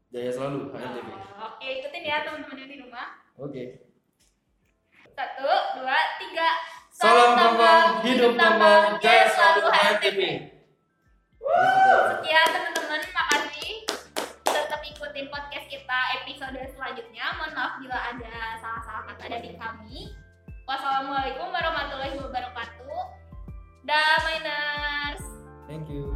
jaya 0.08 0.30
selalu 0.32 0.72
HMTP. 0.72 1.08
Oh, 1.12 1.52
Oke, 1.54 1.66
ikutin 1.84 2.02
ya 2.08 2.24
teman-teman 2.24 2.62
yang 2.64 2.70
di 2.72 2.78
rumah. 2.80 3.06
Oke. 3.36 3.64
Satu, 5.14 5.50
dua, 5.78 5.98
tiga. 6.18 6.48
Salam 6.94 7.36
tambang, 7.36 8.02
hidup 8.02 8.32
tambang, 8.34 8.98
jaya 8.98 9.26
selalu 9.28 9.68
HMTP. 9.68 10.20
Sekian 12.08 12.48
teman-teman, 12.50 13.02
makasih. 13.12 13.72
Tetap 14.48 14.80
ikutin 14.80 15.26
podcast 15.28 15.66
kita 15.68 15.98
episode 16.22 16.58
selanjutnya. 16.72 17.24
Mohon 17.36 17.52
maaf 17.52 17.72
bila 17.78 17.98
ada 18.00 18.34
salah-salah 18.58 19.02
kata 19.12 19.24
dari 19.28 19.52
kami. 19.54 20.23
Wassalamualaikum 20.64 21.52
warahmatullahi 21.52 22.16
wabarakatuh. 22.24 23.04
Daminers. 23.84 25.20
Thank 25.68 25.92
you. 25.92 26.13